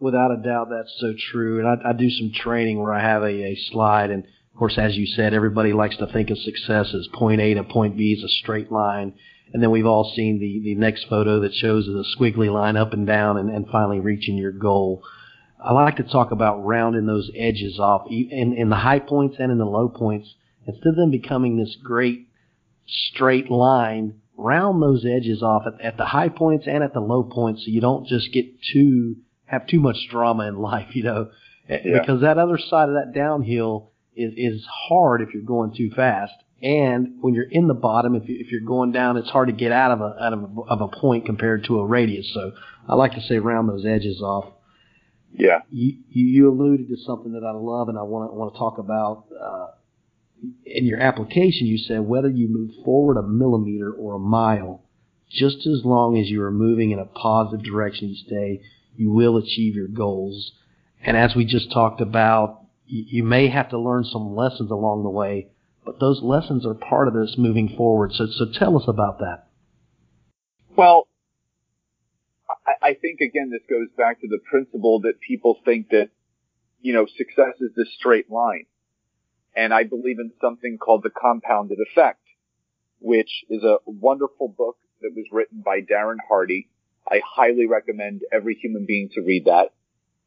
Without 0.00 0.30
a 0.30 0.36
doubt, 0.36 0.68
that's 0.70 0.94
so 0.98 1.12
true. 1.32 1.58
And 1.58 1.68
I, 1.68 1.90
I 1.90 1.92
do 1.92 2.08
some 2.10 2.32
training 2.34 2.80
where 2.80 2.92
I 2.92 3.00
have 3.00 3.22
a, 3.22 3.26
a 3.26 3.56
slide, 3.70 4.10
and 4.10 4.24
of 4.24 4.58
course, 4.58 4.78
as 4.78 4.96
you 4.96 5.06
said, 5.06 5.34
everybody 5.34 5.72
likes 5.72 5.96
to 5.98 6.06
think 6.06 6.30
of 6.30 6.38
success 6.38 6.94
as 6.94 7.08
point 7.14 7.40
A 7.40 7.54
to 7.54 7.64
point 7.64 7.96
B 7.96 8.12
is 8.12 8.24
a 8.24 8.28
straight 8.28 8.72
line. 8.72 9.14
And 9.52 9.62
then 9.62 9.70
we've 9.70 9.86
all 9.86 10.12
seen 10.14 10.40
the, 10.40 10.60
the 10.62 10.74
next 10.74 11.06
photo 11.08 11.40
that 11.40 11.54
shows 11.54 11.88
a 11.88 12.04
squiggly 12.16 12.52
line 12.52 12.76
up 12.76 12.92
and 12.92 13.06
down 13.06 13.38
and, 13.38 13.50
and 13.50 13.66
finally 13.68 14.00
reaching 14.00 14.36
your 14.36 14.52
goal. 14.52 15.02
I 15.62 15.72
like 15.72 15.96
to 15.96 16.02
talk 16.02 16.30
about 16.30 16.64
rounding 16.64 17.06
those 17.06 17.30
edges 17.36 17.78
off 17.78 18.06
in, 18.10 18.54
in 18.56 18.68
the 18.68 18.76
high 18.76 19.00
points 19.00 19.36
and 19.38 19.50
in 19.50 19.58
the 19.58 19.64
low 19.64 19.88
points. 19.88 20.34
Instead 20.66 20.90
of 20.90 20.96
them 20.96 21.10
becoming 21.10 21.56
this 21.56 21.76
great 21.82 22.28
straight 22.86 23.50
line, 23.50 24.20
round 24.36 24.82
those 24.82 25.04
edges 25.04 25.42
off 25.42 25.64
at, 25.66 25.80
at 25.80 25.96
the 25.96 26.04
high 26.06 26.28
points 26.28 26.66
and 26.66 26.84
at 26.84 26.92
the 26.92 27.00
low 27.00 27.22
points 27.22 27.64
so 27.64 27.70
you 27.70 27.80
don't 27.80 28.06
just 28.06 28.32
get 28.32 28.46
too, 28.72 29.16
have 29.48 29.66
too 29.66 29.80
much 29.80 29.96
drama 30.10 30.46
in 30.46 30.56
life, 30.56 30.88
you 30.94 31.02
know, 31.02 31.30
yeah. 31.68 31.98
because 31.98 32.20
that 32.22 32.38
other 32.38 32.58
side 32.58 32.88
of 32.88 32.94
that 32.94 33.12
downhill 33.14 33.92
is, 34.14 34.32
is 34.36 34.66
hard 34.88 35.22
if 35.22 35.34
you're 35.34 35.42
going 35.42 35.74
too 35.74 35.90
fast. 35.94 36.32
And 36.60 37.18
when 37.20 37.34
you're 37.34 37.48
in 37.48 37.68
the 37.68 37.74
bottom, 37.74 38.16
if, 38.16 38.28
you, 38.28 38.36
if 38.40 38.50
you're 38.50 38.60
going 38.62 38.90
down, 38.90 39.16
it's 39.16 39.30
hard 39.30 39.48
to 39.48 39.54
get 39.54 39.70
out 39.70 39.92
of 39.92 40.00
a, 40.00 40.16
out 40.20 40.32
of 40.32 40.42
a, 40.42 40.60
of 40.62 40.80
a 40.80 40.88
point 40.88 41.24
compared 41.24 41.64
to 41.64 41.78
a 41.78 41.86
radius. 41.86 42.28
So 42.34 42.52
I 42.88 42.96
like 42.96 43.12
to 43.12 43.20
say 43.20 43.38
round 43.38 43.68
those 43.68 43.86
edges 43.86 44.20
off. 44.20 44.52
Yeah. 45.32 45.60
You, 45.70 45.98
you 46.08 46.50
alluded 46.50 46.88
to 46.88 46.96
something 46.96 47.32
that 47.32 47.44
I 47.44 47.52
love 47.52 47.88
and 47.88 47.96
I 47.96 48.02
want 48.02 48.30
to, 48.30 48.34
want 48.34 48.52
to 48.54 48.58
talk 48.58 48.78
about, 48.78 49.26
uh, 49.40 49.66
in 50.64 50.84
your 50.84 51.00
application, 51.00 51.66
you 51.66 51.78
said 51.78 52.00
whether 52.00 52.28
you 52.28 52.48
move 52.48 52.70
forward 52.84 53.18
a 53.18 53.22
millimeter 53.22 53.92
or 53.92 54.14
a 54.14 54.18
mile, 54.18 54.82
just 55.30 55.66
as 55.66 55.82
long 55.84 56.18
as 56.18 56.28
you 56.28 56.42
are 56.42 56.50
moving 56.50 56.90
in 56.90 56.98
a 56.98 57.04
positive 57.04 57.64
direction 57.64 58.08
each 58.08 58.26
day, 58.26 58.62
you 58.98 59.12
will 59.12 59.36
achieve 59.36 59.76
your 59.76 59.88
goals. 59.88 60.52
And 61.02 61.16
as 61.16 61.34
we 61.36 61.44
just 61.44 61.70
talked 61.72 62.00
about, 62.00 62.64
you, 62.84 63.04
you 63.06 63.22
may 63.22 63.48
have 63.48 63.70
to 63.70 63.78
learn 63.78 64.04
some 64.04 64.34
lessons 64.34 64.70
along 64.70 65.04
the 65.04 65.10
way, 65.10 65.48
but 65.84 66.00
those 66.00 66.20
lessons 66.20 66.66
are 66.66 66.74
part 66.74 67.06
of 67.06 67.14
this 67.14 67.36
moving 67.38 67.74
forward. 67.76 68.12
So, 68.12 68.26
so 68.26 68.46
tell 68.52 68.76
us 68.76 68.84
about 68.88 69.20
that. 69.20 69.46
Well, 70.76 71.06
I, 72.66 72.88
I 72.88 72.94
think 72.94 73.20
again, 73.20 73.50
this 73.50 73.62
goes 73.70 73.88
back 73.96 74.20
to 74.20 74.28
the 74.28 74.40
principle 74.50 75.00
that 75.02 75.20
people 75.26 75.58
think 75.64 75.90
that, 75.90 76.10
you 76.80 76.92
know, 76.92 77.06
success 77.06 77.54
is 77.60 77.70
this 77.76 77.88
straight 77.98 78.30
line. 78.30 78.66
And 79.56 79.72
I 79.72 79.84
believe 79.84 80.18
in 80.18 80.32
something 80.40 80.78
called 80.78 81.02
the 81.04 81.10
compounded 81.10 81.78
effect, 81.80 82.22
which 82.98 83.44
is 83.48 83.62
a 83.62 83.78
wonderful 83.86 84.48
book 84.48 84.76
that 85.02 85.12
was 85.14 85.26
written 85.32 85.62
by 85.64 85.80
Darren 85.80 86.18
Hardy. 86.28 86.68
I 87.10 87.20
highly 87.24 87.66
recommend 87.66 88.22
every 88.32 88.54
human 88.54 88.84
being 88.86 89.08
to 89.14 89.22
read 89.22 89.46
that. 89.46 89.72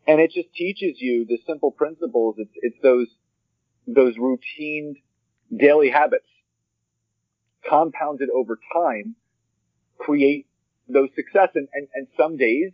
And 0.08 0.20
it 0.20 0.32
just 0.32 0.54
teaches 0.54 0.98
you 1.00 1.26
the 1.26 1.38
simple 1.46 1.72
principles. 1.72 2.36
It's, 2.40 2.52
it's 2.56 2.78
those, 2.82 3.08
those 3.86 4.18
routine 4.18 4.96
daily 5.56 5.90
habits 5.90 6.26
compounded 7.68 8.30
over 8.36 8.60
time 8.74 9.16
create 9.98 10.48
those 10.88 11.10
success. 11.16 11.50
And, 11.54 11.68
and, 11.74 11.88
and 11.94 12.08
some 12.18 12.38
days 12.38 12.72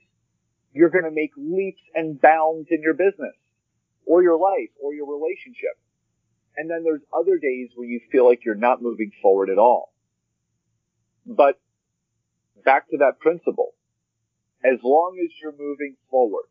you're 0.73 0.89
going 0.89 1.03
to 1.03 1.11
make 1.11 1.31
leaps 1.35 1.81
and 1.93 2.19
bounds 2.21 2.67
in 2.71 2.81
your 2.81 2.93
business 2.93 3.35
or 4.05 4.23
your 4.23 4.39
life 4.39 4.69
or 4.81 4.93
your 4.93 5.07
relationship. 5.07 5.77
And 6.55 6.69
then 6.69 6.83
there's 6.83 7.01
other 7.13 7.37
days 7.37 7.69
where 7.75 7.87
you 7.87 7.99
feel 8.11 8.27
like 8.27 8.45
you're 8.45 8.55
not 8.55 8.81
moving 8.81 9.11
forward 9.21 9.49
at 9.49 9.57
all. 9.57 9.93
But 11.25 11.59
back 12.63 12.89
to 12.89 12.97
that 12.97 13.19
principle, 13.19 13.73
as 14.63 14.79
long 14.83 15.17
as 15.23 15.31
you're 15.41 15.51
moving 15.57 15.95
forward 16.09 16.45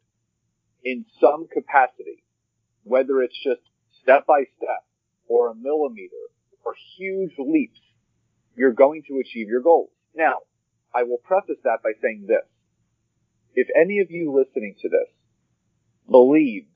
in 0.84 1.04
some 1.20 1.46
capacity, 1.52 2.22
whether 2.84 3.20
it's 3.22 3.38
just 3.42 3.60
step 4.02 4.26
by 4.26 4.44
step 4.56 4.84
or 5.28 5.50
a 5.50 5.54
millimeter 5.54 6.14
or 6.64 6.74
huge 6.96 7.32
leaps, 7.38 7.80
you're 8.56 8.72
going 8.72 9.02
to 9.08 9.18
achieve 9.18 9.48
your 9.48 9.62
goals. 9.62 9.90
Now, 10.14 10.38
I 10.94 11.02
will 11.02 11.18
preface 11.18 11.60
that 11.64 11.82
by 11.82 11.92
saying 12.02 12.26
this. 12.28 12.46
if 13.54 13.68
any 13.74 14.00
of 14.00 14.10
you 14.10 14.32
listening 14.32 14.76
to 14.82 14.88
this 14.88 15.08
believes 16.08 16.68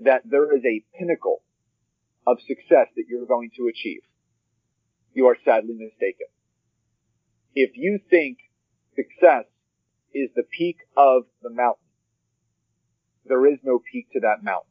that 0.00 0.22
there 0.24 0.54
is 0.54 0.62
a 0.64 0.84
pinnacle 0.98 1.42
of 2.26 2.38
success 2.40 2.88
that 2.96 3.04
you're 3.08 3.26
going 3.26 3.50
to 3.56 3.68
achieve, 3.68 4.02
you 5.14 5.26
are 5.26 5.36
sadly 5.44 5.74
mistaken. 5.74 6.26
If 7.54 7.70
you 7.76 7.98
think 8.10 8.38
success 8.94 9.44
is 10.16 10.30
the 10.34 10.42
peak 10.42 10.78
of 10.96 11.24
the 11.42 11.50
mountain, 11.50 11.84
there 13.26 13.46
is 13.46 13.58
no 13.62 13.80
peak 13.92 14.08
to 14.12 14.20
that 14.20 14.42
mountain 14.42 14.70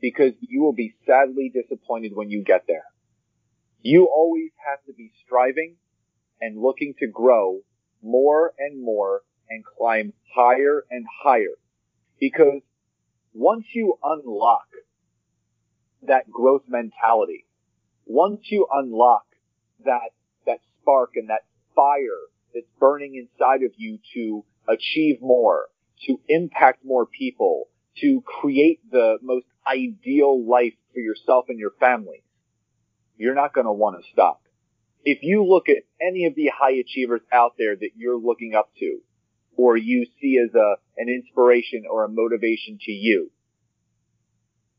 because 0.00 0.32
you 0.40 0.62
will 0.62 0.72
be 0.72 0.94
sadly 1.06 1.50
disappointed 1.52 2.12
when 2.14 2.30
you 2.30 2.42
get 2.42 2.64
there. 2.66 2.84
You 3.82 4.08
always 4.14 4.50
have 4.66 4.84
to 4.86 4.92
be 4.92 5.10
striving 5.24 5.76
and 6.40 6.60
looking 6.60 6.94
to 7.00 7.06
grow 7.06 7.60
more 8.02 8.52
and 8.58 8.82
more 8.82 9.22
and 9.48 9.64
climb 9.64 10.12
higher 10.34 10.84
and 10.90 11.04
higher 11.22 11.56
because 12.18 12.62
once 13.34 13.64
you 13.72 13.98
unlock 14.02 14.66
that 16.02 16.30
growth 16.30 16.62
mentality, 16.68 17.44
once 18.06 18.40
you 18.50 18.66
unlock 18.72 19.24
that, 19.84 20.10
that 20.46 20.60
spark 20.80 21.10
and 21.16 21.28
that 21.28 21.44
fire 21.74 22.28
that's 22.54 22.66
burning 22.78 23.14
inside 23.14 23.62
of 23.62 23.72
you 23.76 23.98
to 24.14 24.44
achieve 24.68 25.20
more, 25.20 25.66
to 26.06 26.20
impact 26.28 26.84
more 26.84 27.06
people, 27.06 27.68
to 28.00 28.22
create 28.24 28.80
the 28.90 29.18
most 29.22 29.46
ideal 29.66 30.46
life 30.46 30.74
for 30.92 31.00
yourself 31.00 31.46
and 31.48 31.58
your 31.58 31.72
family, 31.78 32.22
you're 33.16 33.34
not 33.34 33.52
going 33.52 33.66
to 33.66 33.72
want 33.72 34.02
to 34.02 34.10
stop. 34.12 34.42
If 35.04 35.22
you 35.22 35.44
look 35.44 35.68
at 35.68 35.84
any 36.00 36.26
of 36.26 36.34
the 36.34 36.50
high 36.54 36.72
achievers 36.72 37.20
out 37.32 37.54
there 37.58 37.76
that 37.76 37.90
you're 37.96 38.18
looking 38.18 38.54
up 38.54 38.70
to, 38.78 39.00
or 39.56 39.76
you 39.76 40.06
see 40.20 40.38
as 40.42 40.54
a, 40.54 40.76
an 40.96 41.08
inspiration 41.08 41.84
or 41.90 42.04
a 42.04 42.08
motivation 42.08 42.78
to 42.82 42.92
you, 42.92 43.30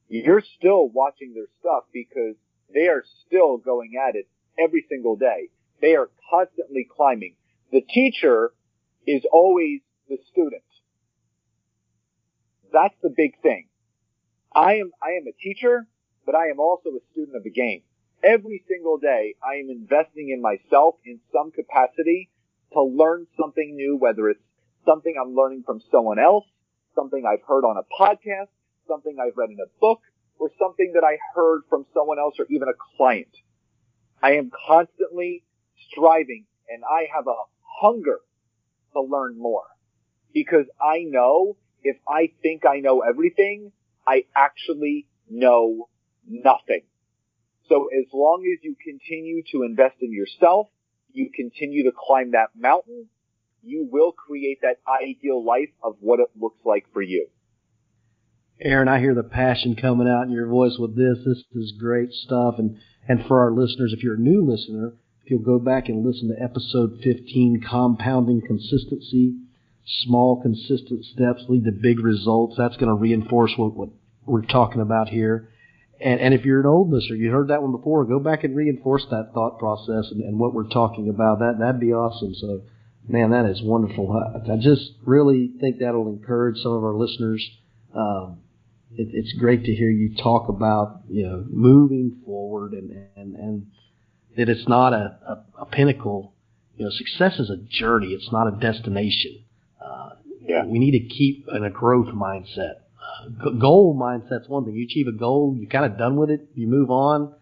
you're 0.07 0.43
still 0.57 0.89
watching 0.89 1.33
their 1.33 1.45
stuff 1.59 1.83
because 1.93 2.35
they 2.73 2.87
are 2.87 3.03
still 3.25 3.57
going 3.57 3.93
at 3.95 4.15
it 4.15 4.27
every 4.59 4.85
single 4.89 5.15
day. 5.15 5.49
They 5.81 5.95
are 5.95 6.09
constantly 6.29 6.87
climbing. 6.89 7.35
The 7.71 7.81
teacher 7.81 8.53
is 9.07 9.23
always 9.31 9.81
the 10.09 10.17
student. 10.31 10.63
That's 12.71 12.95
the 13.01 13.13
big 13.15 13.41
thing. 13.41 13.67
I 14.53 14.75
am, 14.75 14.91
I 15.01 15.11
am 15.11 15.27
a 15.27 15.41
teacher, 15.41 15.87
but 16.25 16.35
I 16.35 16.49
am 16.49 16.59
also 16.59 16.89
a 16.89 17.03
student 17.11 17.35
of 17.35 17.43
the 17.43 17.51
game. 17.51 17.83
Every 18.23 18.63
single 18.67 18.97
day, 18.97 19.35
I 19.43 19.55
am 19.55 19.69
investing 19.69 20.29
in 20.29 20.41
myself 20.41 20.95
in 21.05 21.19
some 21.33 21.51
capacity 21.51 22.29
to 22.73 22.81
learn 22.81 23.27
something 23.39 23.75
new, 23.75 23.97
whether 23.97 24.29
it's 24.29 24.43
something 24.85 25.15
I'm 25.19 25.35
learning 25.35 25.63
from 25.65 25.81
someone 25.91 26.19
else, 26.19 26.45
something 26.95 27.25
I've 27.25 27.45
heard 27.47 27.65
on 27.65 27.77
a 27.77 28.03
podcast, 28.03 28.49
something 28.87 29.17
I've 29.19 29.37
read 29.37 29.49
in 29.49 29.57
a 29.59 29.79
book, 29.79 30.01
or 30.37 30.49
something 30.59 30.93
that 30.93 31.03
I 31.03 31.17
heard 31.35 31.61
from 31.69 31.85
someone 31.93 32.19
else 32.19 32.35
or 32.39 32.45
even 32.49 32.67
a 32.67 32.77
client. 32.97 33.35
I 34.21 34.33
am 34.33 34.51
constantly 34.67 35.43
striving 35.89 36.45
and 36.69 36.83
I 36.83 37.07
have 37.13 37.27
a 37.27 37.35
hunger 37.81 38.19
to 38.93 39.01
learn 39.01 39.37
more 39.37 39.65
because 40.33 40.65
I 40.81 41.03
know 41.07 41.57
if 41.83 41.97
I 42.07 42.31
think 42.41 42.65
I 42.65 42.79
know 42.79 43.01
everything, 43.01 43.71
I 44.07 44.25
actually 44.35 45.07
know 45.29 45.89
nothing. 46.27 46.83
So 47.69 47.87
as 47.87 48.05
long 48.13 48.43
as 48.51 48.63
you 48.63 48.75
continue 48.83 49.43
to 49.51 49.63
invest 49.63 49.95
in 50.01 50.11
yourself, 50.11 50.67
you 51.13 51.29
continue 51.33 51.83
to 51.85 51.91
climb 51.97 52.31
that 52.31 52.49
mountain, 52.55 53.07
you 53.63 53.87
will 53.91 54.11
create 54.11 54.59
that 54.61 54.79
ideal 54.87 55.43
life 55.43 55.69
of 55.83 55.95
what 55.99 56.19
it 56.19 56.29
looks 56.39 56.59
like 56.65 56.85
for 56.93 57.01
you. 57.01 57.27
Aaron, 58.59 58.87
I 58.87 58.99
hear 58.99 59.15
the 59.15 59.23
passion 59.23 59.75
coming 59.75 60.07
out 60.07 60.23
in 60.23 60.31
your 60.31 60.47
voice 60.47 60.77
with 60.77 60.95
this. 60.95 61.17
This 61.25 61.43
is 61.53 61.73
great 61.79 62.11
stuff. 62.11 62.55
And, 62.59 62.77
and 63.07 63.25
for 63.25 63.41
our 63.41 63.51
listeners, 63.51 63.93
if 63.95 64.03
you're 64.03 64.15
a 64.15 64.19
new 64.19 64.45
listener, 64.45 64.93
if 65.23 65.31
you'll 65.31 65.39
go 65.39 65.59
back 65.59 65.87
and 65.87 66.05
listen 66.05 66.29
to 66.29 66.43
episode 66.43 66.99
15, 67.03 67.63
Compounding 67.69 68.41
Consistency, 68.41 69.35
small 70.03 70.41
consistent 70.41 71.05
steps 71.05 71.43
lead 71.47 71.65
to 71.65 71.71
big 71.71 71.99
results. 71.99 72.55
That's 72.57 72.77
going 72.77 72.89
to 72.89 72.95
reinforce 72.95 73.53
what, 73.55 73.75
what 73.75 73.89
we're 74.25 74.45
talking 74.45 74.81
about 74.81 75.09
here. 75.09 75.49
And, 75.99 76.19
and 76.19 76.33
if 76.33 76.45
you're 76.45 76.61
an 76.61 76.65
old 76.65 76.89
listener, 76.89 77.15
you 77.15 77.29
heard 77.29 77.49
that 77.49 77.61
one 77.61 77.71
before, 77.71 78.05
go 78.05 78.19
back 78.19 78.43
and 78.43 78.55
reinforce 78.55 79.05
that 79.11 79.31
thought 79.33 79.59
process 79.59 80.11
and, 80.11 80.23
and 80.23 80.39
what 80.39 80.53
we're 80.53 80.69
talking 80.69 81.09
about. 81.09 81.39
That, 81.39 81.57
that'd 81.59 81.79
be 81.79 81.93
awesome. 81.93 82.33
So, 82.33 82.61
man, 83.07 83.31
that 83.31 83.45
is 83.45 83.61
wonderful. 83.61 84.11
I, 84.11 84.53
I 84.53 84.57
just 84.57 84.93
really 85.05 85.51
think 85.59 85.79
that'll 85.79 86.07
encourage 86.07 86.57
some 86.57 86.71
of 86.71 86.83
our 86.83 86.95
listeners. 86.95 87.47
Um, 87.95 88.39
it, 88.95 89.09
it's 89.13 89.33
great 89.33 89.65
to 89.65 89.75
hear 89.75 89.91
you 89.91 90.15
talk 90.15 90.49
about, 90.49 91.01
you 91.07 91.27
know, 91.27 91.45
moving 91.47 92.21
forward 92.25 92.73
and, 92.73 92.91
and, 93.15 93.35
and 93.35 93.67
that 94.37 94.49
it's 94.49 94.67
not 94.67 94.93
a, 94.93 95.17
a, 95.27 95.61
a 95.61 95.65
pinnacle. 95.65 96.33
You 96.77 96.85
know, 96.85 96.91
success 96.91 97.39
is 97.39 97.49
a 97.49 97.57
journey. 97.57 98.07
It's 98.07 98.31
not 98.31 98.47
a 98.47 98.51
destination. 98.51 99.43
Uh, 99.83 100.11
yeah. 100.41 100.65
We 100.65 100.79
need 100.79 100.91
to 100.91 101.13
keep 101.13 101.47
in 101.53 101.63
a 101.63 101.69
growth 101.69 102.07
mindset. 102.07 102.75
Uh, 103.01 103.49
goal 103.59 103.95
mindset's 103.95 104.47
one 104.47 104.65
thing. 104.65 104.75
You 104.75 104.85
achieve 104.85 105.07
a 105.07 105.11
goal, 105.17 105.55
you're 105.57 105.69
kind 105.69 105.85
of 105.85 105.97
done 105.97 106.15
with 106.15 106.29
it, 106.29 106.47
you 106.55 106.67
move 106.67 106.89
on. 106.89 107.33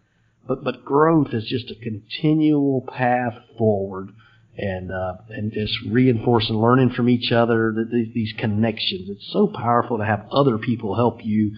But 0.46 0.64
but 0.64 0.84
growth 0.84 1.28
is 1.32 1.44
just 1.44 1.70
a 1.70 1.74
continual 1.74 2.80
path 2.80 3.34
forward, 3.56 4.10
and 4.56 4.90
uh, 4.90 5.14
and 5.28 5.52
just 5.52 5.74
reinforcing, 5.88 6.56
learning 6.56 6.90
from 6.90 7.08
each 7.08 7.30
other, 7.30 7.74
these, 7.92 8.12
these 8.14 8.32
connections. 8.36 9.08
It's 9.10 9.30
so 9.32 9.46
powerful 9.46 9.98
to 9.98 10.04
have 10.04 10.26
other 10.32 10.58
people 10.58 10.96
help 10.96 11.24
you. 11.24 11.52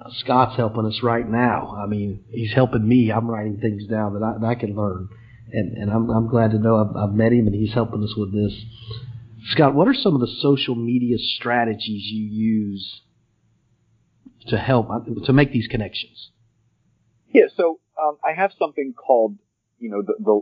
Uh, 0.00 0.10
Scott's 0.18 0.56
helping 0.56 0.86
us 0.86 1.00
right 1.02 1.28
now. 1.28 1.76
I 1.82 1.86
mean, 1.86 2.24
he's 2.30 2.52
helping 2.52 2.86
me. 2.86 3.10
I'm 3.12 3.28
writing 3.28 3.58
things 3.60 3.86
down 3.86 4.14
that 4.14 4.22
I, 4.22 4.38
that 4.40 4.46
I 4.46 4.54
can 4.54 4.74
learn, 4.74 5.08
and 5.52 5.76
and 5.76 5.90
I'm 5.90 6.10
I'm 6.10 6.28
glad 6.28 6.52
to 6.52 6.58
know 6.58 6.76
I've, 6.76 6.96
I've 6.96 7.14
met 7.14 7.32
him 7.32 7.46
and 7.46 7.54
he's 7.54 7.74
helping 7.74 8.02
us 8.02 8.14
with 8.16 8.32
this. 8.32 8.52
Scott, 9.48 9.74
what 9.74 9.88
are 9.88 9.94
some 9.94 10.14
of 10.14 10.20
the 10.20 10.32
social 10.40 10.74
media 10.74 11.16
strategies 11.18 12.04
you 12.04 12.24
use 12.24 13.02
to 14.48 14.58
help 14.58 14.88
to 15.24 15.32
make 15.32 15.52
these 15.52 15.66
connections? 15.66 16.30
Yeah, 17.32 17.44
so 17.56 17.80
um, 18.02 18.18
I 18.24 18.32
have 18.32 18.52
something 18.58 18.92
called, 18.94 19.36
you 19.78 19.90
know, 19.90 20.02
the, 20.02 20.14
the, 20.18 20.40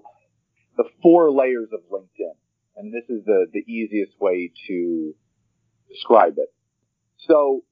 the 0.77 0.89
four 1.03 1.31
layers 1.31 1.69
of 1.73 1.81
LinkedIn, 1.93 2.35
and 2.77 2.93
this 2.93 3.05
is 3.09 3.25
the 3.25 3.47
the 3.53 3.61
easiest 3.71 4.13
way 4.21 4.53
to 4.69 5.15
describe 5.89 6.35
it. 6.39 6.53
So, 7.27 7.65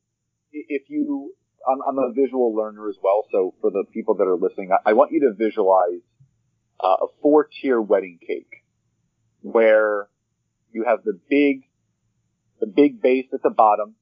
if 0.52 0.82
you, 0.88 1.34
I'm, 1.68 1.78
I'm 1.86 1.98
a 1.98 2.12
visual 2.12 2.54
learner 2.54 2.88
as 2.88 2.96
well. 3.02 3.26
So 3.32 3.54
for 3.60 3.70
the 3.70 3.84
people 3.92 4.14
that 4.16 4.24
are 4.24 4.36
listening, 4.36 4.70
I, 4.72 4.90
I 4.90 4.92
want 4.92 5.12
you 5.12 5.20
to 5.20 5.34
visualize 5.34 6.02
uh, 6.82 6.96
a 7.04 7.06
four 7.22 7.48
tier 7.60 7.80
wedding 7.80 8.18
cake, 8.26 8.64
where 9.40 10.08
you 10.72 10.84
have 10.84 11.04
the 11.04 11.18
big, 11.28 11.62
the 12.60 12.66
big 12.66 13.00
base 13.00 13.26
at 13.32 13.42
the 13.42 13.50
bottom, 13.50 13.94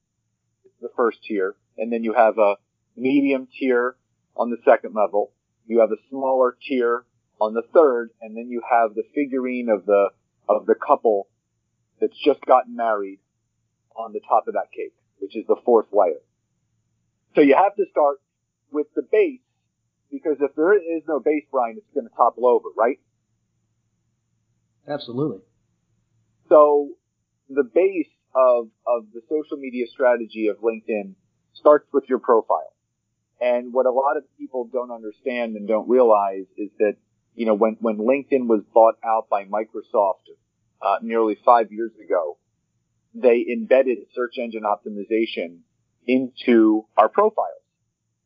the 0.81 0.89
first 0.95 1.19
tier, 1.27 1.55
and 1.77 1.91
then 1.91 2.03
you 2.03 2.13
have 2.13 2.37
a 2.37 2.55
medium 2.95 3.47
tier 3.59 3.95
on 4.35 4.49
the 4.49 4.57
second 4.65 4.93
level. 4.93 5.31
You 5.67 5.79
have 5.79 5.91
a 5.91 6.01
smaller 6.09 6.57
tier 6.67 7.05
on 7.39 7.53
the 7.53 7.63
third, 7.73 8.11
and 8.21 8.35
then 8.35 8.49
you 8.49 8.61
have 8.69 8.93
the 8.93 9.03
figurine 9.13 9.69
of 9.69 9.85
the 9.85 10.09
of 10.47 10.65
the 10.65 10.75
couple 10.75 11.27
that's 11.99 12.17
just 12.23 12.41
gotten 12.45 12.75
married 12.75 13.19
on 13.95 14.13
the 14.13 14.19
top 14.27 14.47
of 14.47 14.53
that 14.53 14.71
cake, 14.75 14.93
which 15.19 15.35
is 15.35 15.45
the 15.47 15.55
fourth 15.65 15.87
layer. 15.91 16.21
So 17.35 17.41
you 17.41 17.55
have 17.55 17.75
to 17.75 17.85
start 17.91 18.17
with 18.71 18.87
the 18.95 19.03
base 19.11 19.41
because 20.09 20.37
if 20.39 20.55
there 20.55 20.73
is 20.73 21.03
no 21.07 21.19
base, 21.19 21.43
Brian, 21.51 21.75
it's 21.77 21.93
going 21.93 22.07
to 22.07 22.15
topple 22.15 22.47
over, 22.47 22.69
right? 22.77 22.97
Absolutely. 24.87 25.39
So 26.47 26.89
the 27.49 27.63
base 27.63 28.07
of, 28.33 28.69
of 28.87 29.07
the 29.13 29.21
social 29.29 29.57
media 29.57 29.85
strategy 29.87 30.47
of 30.47 30.57
LinkedIn 30.57 31.15
starts 31.53 31.87
with 31.91 32.05
your 32.07 32.19
profile. 32.19 32.73
And 33.41 33.73
what 33.73 33.85
a 33.85 33.91
lot 33.91 34.15
of 34.15 34.23
people 34.37 34.69
don't 34.71 34.91
understand 34.91 35.55
and 35.55 35.67
don't 35.67 35.89
realize 35.89 36.45
is 36.57 36.69
that, 36.79 36.95
you 37.33 37.45
know, 37.45 37.53
when, 37.53 37.77
when 37.81 37.97
LinkedIn 37.97 38.47
was 38.47 38.61
bought 38.73 38.95
out 39.03 39.27
by 39.29 39.43
Microsoft 39.43 40.31
uh, 40.81 40.97
nearly 41.01 41.37
five 41.43 41.71
years 41.71 41.91
ago, 42.01 42.37
they 43.13 43.45
embedded 43.51 43.97
search 44.13 44.35
engine 44.37 44.63
optimization 44.63 45.59
into 46.07 46.85
our 46.97 47.09
profiles. 47.09 47.61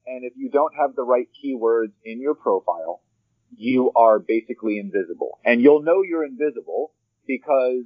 And 0.05 0.23
if 0.23 0.33
you 0.35 0.49
don't 0.49 0.73
have 0.75 0.95
the 0.95 1.03
right 1.03 1.27
keywords 1.43 1.93
in 2.03 2.19
your 2.19 2.35
profile, 2.35 3.01
you 3.55 3.91
are 3.95 4.19
basically 4.19 4.79
invisible. 4.79 5.39
And 5.45 5.61
you'll 5.61 5.83
know 5.83 6.01
you're 6.01 6.25
invisible 6.25 6.91
because 7.27 7.83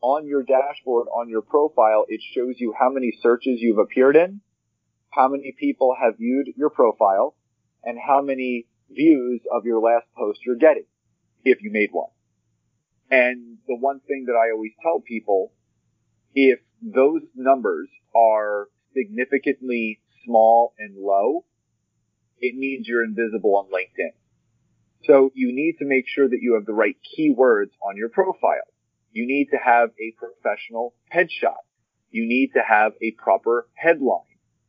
on 0.00 0.26
your 0.26 0.42
dashboard, 0.42 1.08
on 1.08 1.28
your 1.28 1.42
profile, 1.42 2.04
it 2.08 2.20
shows 2.34 2.56
you 2.58 2.74
how 2.78 2.90
many 2.90 3.12
searches 3.22 3.60
you've 3.60 3.78
appeared 3.78 4.16
in, 4.16 4.40
how 5.10 5.28
many 5.28 5.54
people 5.58 5.96
have 6.00 6.18
viewed 6.18 6.48
your 6.56 6.70
profile, 6.70 7.34
and 7.82 7.98
how 7.98 8.20
many 8.20 8.66
views 8.90 9.40
of 9.52 9.64
your 9.64 9.80
last 9.80 10.06
post 10.16 10.40
you're 10.44 10.56
getting, 10.56 10.84
if 11.44 11.62
you 11.62 11.70
made 11.70 11.90
one. 11.90 12.10
And 13.10 13.58
the 13.66 13.76
one 13.76 14.00
thing 14.00 14.24
that 14.26 14.34
I 14.34 14.52
always 14.52 14.72
tell 14.82 15.00
people 15.00 15.52
if 16.34 16.58
those 16.82 17.22
numbers 17.34 17.88
are 18.14 18.68
significantly 18.96 20.00
small 20.24 20.74
and 20.78 20.96
low, 20.96 21.44
it 22.38 22.54
means 22.56 22.86
you're 22.88 23.04
invisible 23.04 23.56
on 23.56 23.66
LinkedIn. 23.66 24.12
So 25.06 25.30
you 25.34 25.54
need 25.54 25.76
to 25.78 25.84
make 25.84 26.04
sure 26.08 26.28
that 26.28 26.38
you 26.40 26.54
have 26.54 26.66
the 26.66 26.72
right 26.72 26.96
keywords 27.16 27.72
on 27.82 27.96
your 27.96 28.08
profile. 28.08 28.68
You 29.12 29.26
need 29.26 29.48
to 29.50 29.58
have 29.62 29.90
a 30.00 30.14
professional 30.18 30.94
headshot. 31.14 31.62
You 32.10 32.26
need 32.26 32.50
to 32.54 32.62
have 32.66 32.92
a 33.02 33.12
proper 33.12 33.68
headline. 33.74 34.20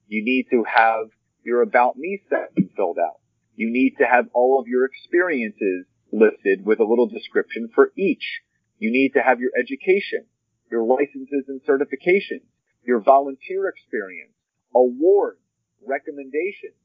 You 0.08 0.24
need 0.24 0.48
to 0.52 0.64
have 0.64 1.08
your 1.44 1.62
about 1.62 1.98
me 1.98 2.22
section 2.30 2.70
filled 2.76 2.98
out. 3.00 3.20
You 3.56 3.72
need 3.72 3.96
to 4.00 4.06
have 4.06 4.26
all 4.34 4.60
of 4.60 4.68
your 4.68 4.86
experiences 4.86 5.86
listed 6.12 6.66
with 6.66 6.80
a 6.80 6.84
little 6.84 7.08
description 7.08 7.70
for 7.74 7.92
each. 7.98 8.42
You 8.78 8.92
need 8.92 9.14
to 9.14 9.22
have 9.22 9.40
your 9.40 9.52
education, 9.58 10.26
your 10.70 10.84
licenses 10.84 11.46
and 11.48 11.62
certifications, 11.64 12.44
your 12.86 13.02
volunteer 13.02 13.68
experience, 13.68 14.34
awards, 14.74 15.40
recommendations. 15.86 16.76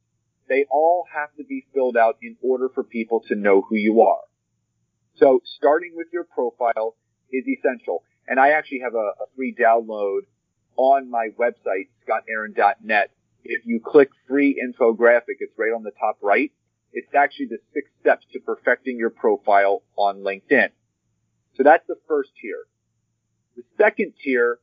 They 0.49 0.67
all 0.71 1.07
have 1.15 1.35
to 1.37 1.45
be 1.45 1.67
filled 1.73 1.97
out 1.97 2.17
in 2.23 2.37
order 2.43 2.69
for 2.75 2.83
people 2.83 3.23
to 3.29 3.35
know 3.35 3.63
who 3.63 3.77
you 3.77 4.01
are. 4.03 4.23
So 5.17 5.41
starting 5.57 5.93
with 5.95 6.09
your 6.13 6.25
profile 6.25 6.97
is 7.31 7.45
essential. 7.47 8.03
And 8.27 8.41
I 8.41 8.51
actually 8.51 8.81
have 8.81 8.95
a, 8.95 9.13
a 9.23 9.27
free 9.37 9.55
download 9.55 10.21
on 10.77 11.11
my 11.11 11.29
website, 11.39 11.89
scottaaron.net. 12.07 13.11
If 13.45 13.67
you 13.67 13.81
click 13.85 14.11
free 14.29 14.61
infographic, 14.63 15.39
it's 15.41 15.53
right 15.59 15.73
on 15.75 15.83
the 15.83 15.93
top 15.99 16.19
right. 16.23 16.53
It's 16.93 17.15
actually 17.15 17.47
the 17.47 17.59
six 17.73 17.89
steps 18.01 18.27
to 18.33 18.41
perfecting 18.41 18.99
your 18.99 19.11
profile 19.11 19.83
on 19.97 20.19
LinkedIn. 20.19 20.71
So 21.57 21.63
that's 21.63 21.87
the 21.87 21.97
first 22.09 22.31
tier. 22.41 22.65
The 23.57 23.63
second 23.79 24.15
tier 24.23 24.59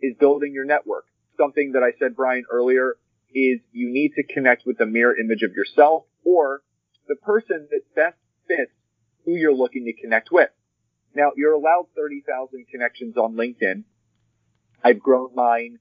is 0.00 0.14
building 0.18 0.52
your 0.52 0.64
network. 0.64 1.06
Something 1.38 1.72
that 1.72 1.82
I 1.82 1.92
said, 1.98 2.16
Brian, 2.16 2.44
earlier 2.50 2.96
is 3.34 3.60
you 3.72 3.90
need 3.90 4.12
to 4.16 4.22
connect 4.22 4.66
with 4.66 4.78
the 4.78 4.86
mirror 4.86 5.14
image 5.18 5.42
of 5.42 5.52
yourself 5.52 6.04
or 6.24 6.62
the 7.08 7.16
person 7.16 7.68
that 7.70 7.94
best 7.94 8.16
fits 8.48 8.72
who 9.24 9.32
you're 9.32 9.54
looking 9.54 9.84
to 9.84 9.92
connect 9.92 10.30
with. 10.30 10.50
Now, 11.14 11.32
you're 11.36 11.52
allowed 11.52 11.86
30,000 11.96 12.66
connections 12.70 13.16
on 13.16 13.34
LinkedIn. 13.34 13.84
I've 14.84 15.00
grown 15.00 15.34
mine 15.34 15.78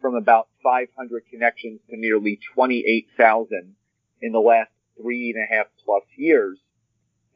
from 0.00 0.14
about 0.14 0.48
500 0.62 1.24
connections 1.30 1.80
to 1.90 1.96
nearly 1.96 2.38
28,000 2.54 3.74
in 4.22 4.32
the 4.32 4.38
last 4.38 4.70
three 5.00 5.34
and 5.34 5.42
a 5.42 5.54
half 5.54 5.66
plus 5.84 6.04
years. 6.16 6.58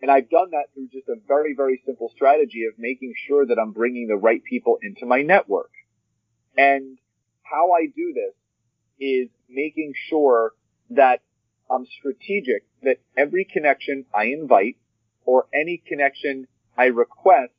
And 0.03 0.11
I've 0.11 0.31
done 0.31 0.51
that 0.53 0.67
through 0.73 0.89
just 0.93 1.09
a 1.09 1.17
very, 1.29 1.55
very 1.55 1.83
simple 1.85 2.11
strategy 2.15 2.65
of 2.65 2.79
making 2.79 3.13
sure 3.27 3.45
that 3.45 3.59
I'm 3.59 3.73
bringing 3.73 4.09
the 4.09 4.17
right 4.17 4.43
people 4.43 4.79
into 4.83 5.05
my 5.05 5.23
network. 5.23 5.71
And 6.61 6.99
how 7.43 7.73
I 7.73 7.87
do 7.87 8.13
this 8.13 8.35
is 9.01 9.31
making 9.49 9.95
sure 10.11 10.53
that 10.91 11.23
I'm 11.71 11.87
strategic 11.87 12.67
that 12.83 12.99
every 13.17 13.47
connection 13.51 14.05
I 14.15 14.25
invite 14.25 14.77
or 15.25 15.47
any 15.55 15.83
connection 15.87 16.49
I 16.77 16.87
request, 16.87 17.55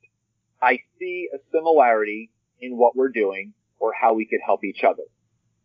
I 0.61 0.81
see 0.99 1.29
a 1.33 1.39
similarity 1.51 2.29
in 2.59 2.77
what 2.77 2.95
we're 2.95 3.09
doing 3.09 3.53
or 3.79 3.91
how 3.99 4.13
we 4.13 4.25
could 4.25 4.41
help 4.45 4.63
each 4.63 4.83
other. 4.83 5.03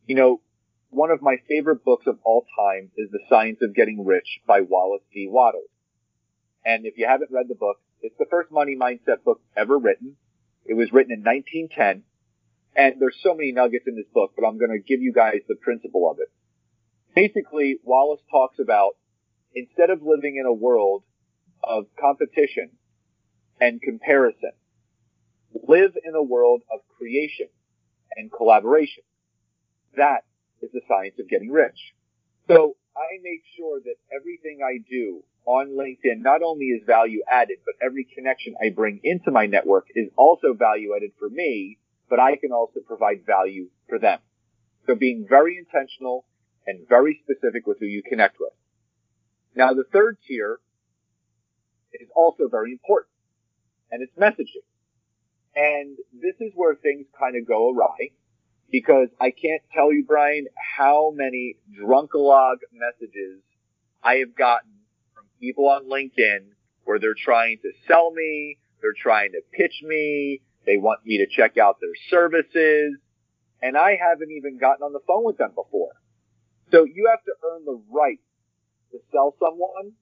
You 0.06 0.14
know, 0.14 0.40
one 0.88 1.10
of 1.10 1.20
my 1.20 1.36
favorite 1.46 1.84
books 1.84 2.06
of 2.06 2.18
all 2.24 2.46
time 2.58 2.90
is 2.96 3.10
The 3.10 3.20
Science 3.28 3.58
of 3.60 3.74
Getting 3.74 4.06
Rich 4.06 4.40
by 4.46 4.62
Wallace 4.62 5.02
D. 5.12 5.28
Wattles. 5.28 5.68
And 6.64 6.86
if 6.86 6.96
you 6.96 7.06
haven't 7.06 7.30
read 7.30 7.48
the 7.48 7.54
book, 7.54 7.76
it's 8.00 8.16
the 8.18 8.30
first 8.30 8.50
money 8.50 8.76
mindset 8.80 9.24
book 9.26 9.42
ever 9.54 9.76
written. 9.76 10.16
It 10.64 10.72
was 10.72 10.90
written 10.90 11.12
in 11.12 11.20
1910. 11.20 12.04
And 12.76 13.00
there's 13.00 13.16
so 13.22 13.34
many 13.34 13.52
nuggets 13.52 13.86
in 13.86 13.96
this 13.96 14.06
book, 14.12 14.32
but 14.36 14.46
I'm 14.46 14.58
going 14.58 14.70
to 14.70 14.78
give 14.78 15.00
you 15.00 15.12
guys 15.12 15.40
the 15.48 15.56
principle 15.56 16.10
of 16.10 16.18
it. 16.20 16.28
Basically, 17.14 17.78
Wallace 17.82 18.20
talks 18.30 18.58
about 18.58 18.96
instead 19.54 19.88
of 19.88 20.02
living 20.02 20.36
in 20.38 20.44
a 20.46 20.52
world 20.52 21.02
of 21.64 21.86
competition 21.98 22.72
and 23.58 23.80
comparison, 23.80 24.52
live 25.66 25.92
in 26.04 26.14
a 26.14 26.22
world 26.22 26.60
of 26.70 26.80
creation 26.98 27.48
and 28.14 28.30
collaboration. 28.30 29.02
That 29.96 30.24
is 30.60 30.70
the 30.72 30.82
science 30.86 31.14
of 31.18 31.30
getting 31.30 31.50
rich. 31.50 31.94
So 32.48 32.76
I 32.94 33.16
make 33.22 33.42
sure 33.56 33.80
that 33.80 33.96
everything 34.14 34.60
I 34.62 34.84
do 34.88 35.22
on 35.46 35.76
LinkedIn 35.78 36.22
not 36.22 36.42
only 36.42 36.66
is 36.66 36.82
value 36.86 37.22
added, 37.30 37.58
but 37.64 37.74
every 37.84 38.06
connection 38.14 38.54
I 38.62 38.68
bring 38.68 39.00
into 39.02 39.30
my 39.30 39.46
network 39.46 39.86
is 39.94 40.10
also 40.16 40.52
value 40.52 40.94
added 40.94 41.12
for 41.18 41.30
me, 41.30 41.78
but 42.08 42.20
I 42.20 42.36
can 42.36 42.52
also 42.52 42.80
provide 42.86 43.26
value 43.26 43.68
for 43.88 43.98
them. 43.98 44.20
So 44.86 44.94
being 44.94 45.26
very 45.28 45.58
intentional 45.58 46.24
and 46.66 46.88
very 46.88 47.20
specific 47.22 47.66
with 47.66 47.78
who 47.80 47.86
you 47.86 48.02
connect 48.02 48.38
with. 48.40 48.52
Now 49.54 49.72
the 49.72 49.84
third 49.92 50.18
tier 50.26 50.58
is 51.92 52.08
also 52.14 52.48
very 52.48 52.72
important 52.72 53.12
and 53.90 54.02
it's 54.02 54.16
messaging. 54.16 54.64
And 55.54 55.96
this 56.12 56.34
is 56.40 56.52
where 56.54 56.74
things 56.74 57.06
kind 57.18 57.36
of 57.36 57.48
go 57.48 57.70
awry 57.72 58.10
because 58.70 59.08
I 59.20 59.30
can't 59.30 59.62
tell 59.72 59.92
you, 59.92 60.04
Brian, 60.06 60.46
how 60.76 61.12
many 61.14 61.56
drunkalog 61.80 62.56
messages 62.72 63.40
I 64.02 64.16
have 64.16 64.36
gotten 64.36 64.70
from 65.14 65.24
people 65.40 65.68
on 65.68 65.88
LinkedIn 65.88 66.50
where 66.84 66.98
they're 66.98 67.14
trying 67.14 67.58
to 67.62 67.70
sell 67.88 68.10
me, 68.10 68.58
they're 68.82 68.92
trying 68.92 69.32
to 69.32 69.40
pitch 69.52 69.82
me, 69.82 70.42
they 70.66 70.76
want 70.76 71.06
me 71.06 71.18
to 71.18 71.26
check 71.26 71.56
out 71.56 71.78
their 71.80 71.94
services, 72.10 72.98
and 73.62 73.76
I 73.76 73.96
haven't 73.96 74.30
even 74.32 74.58
gotten 74.58 74.82
on 74.82 74.92
the 74.92 75.00
phone 75.06 75.24
with 75.24 75.38
them 75.38 75.52
before. 75.54 75.92
So 76.72 76.84
you 76.84 77.08
have 77.10 77.22
to 77.24 77.32
earn 77.44 77.64
the 77.64 77.80
right 77.90 78.18
to 78.92 78.98
sell 79.12 79.34
someone, 79.40 79.92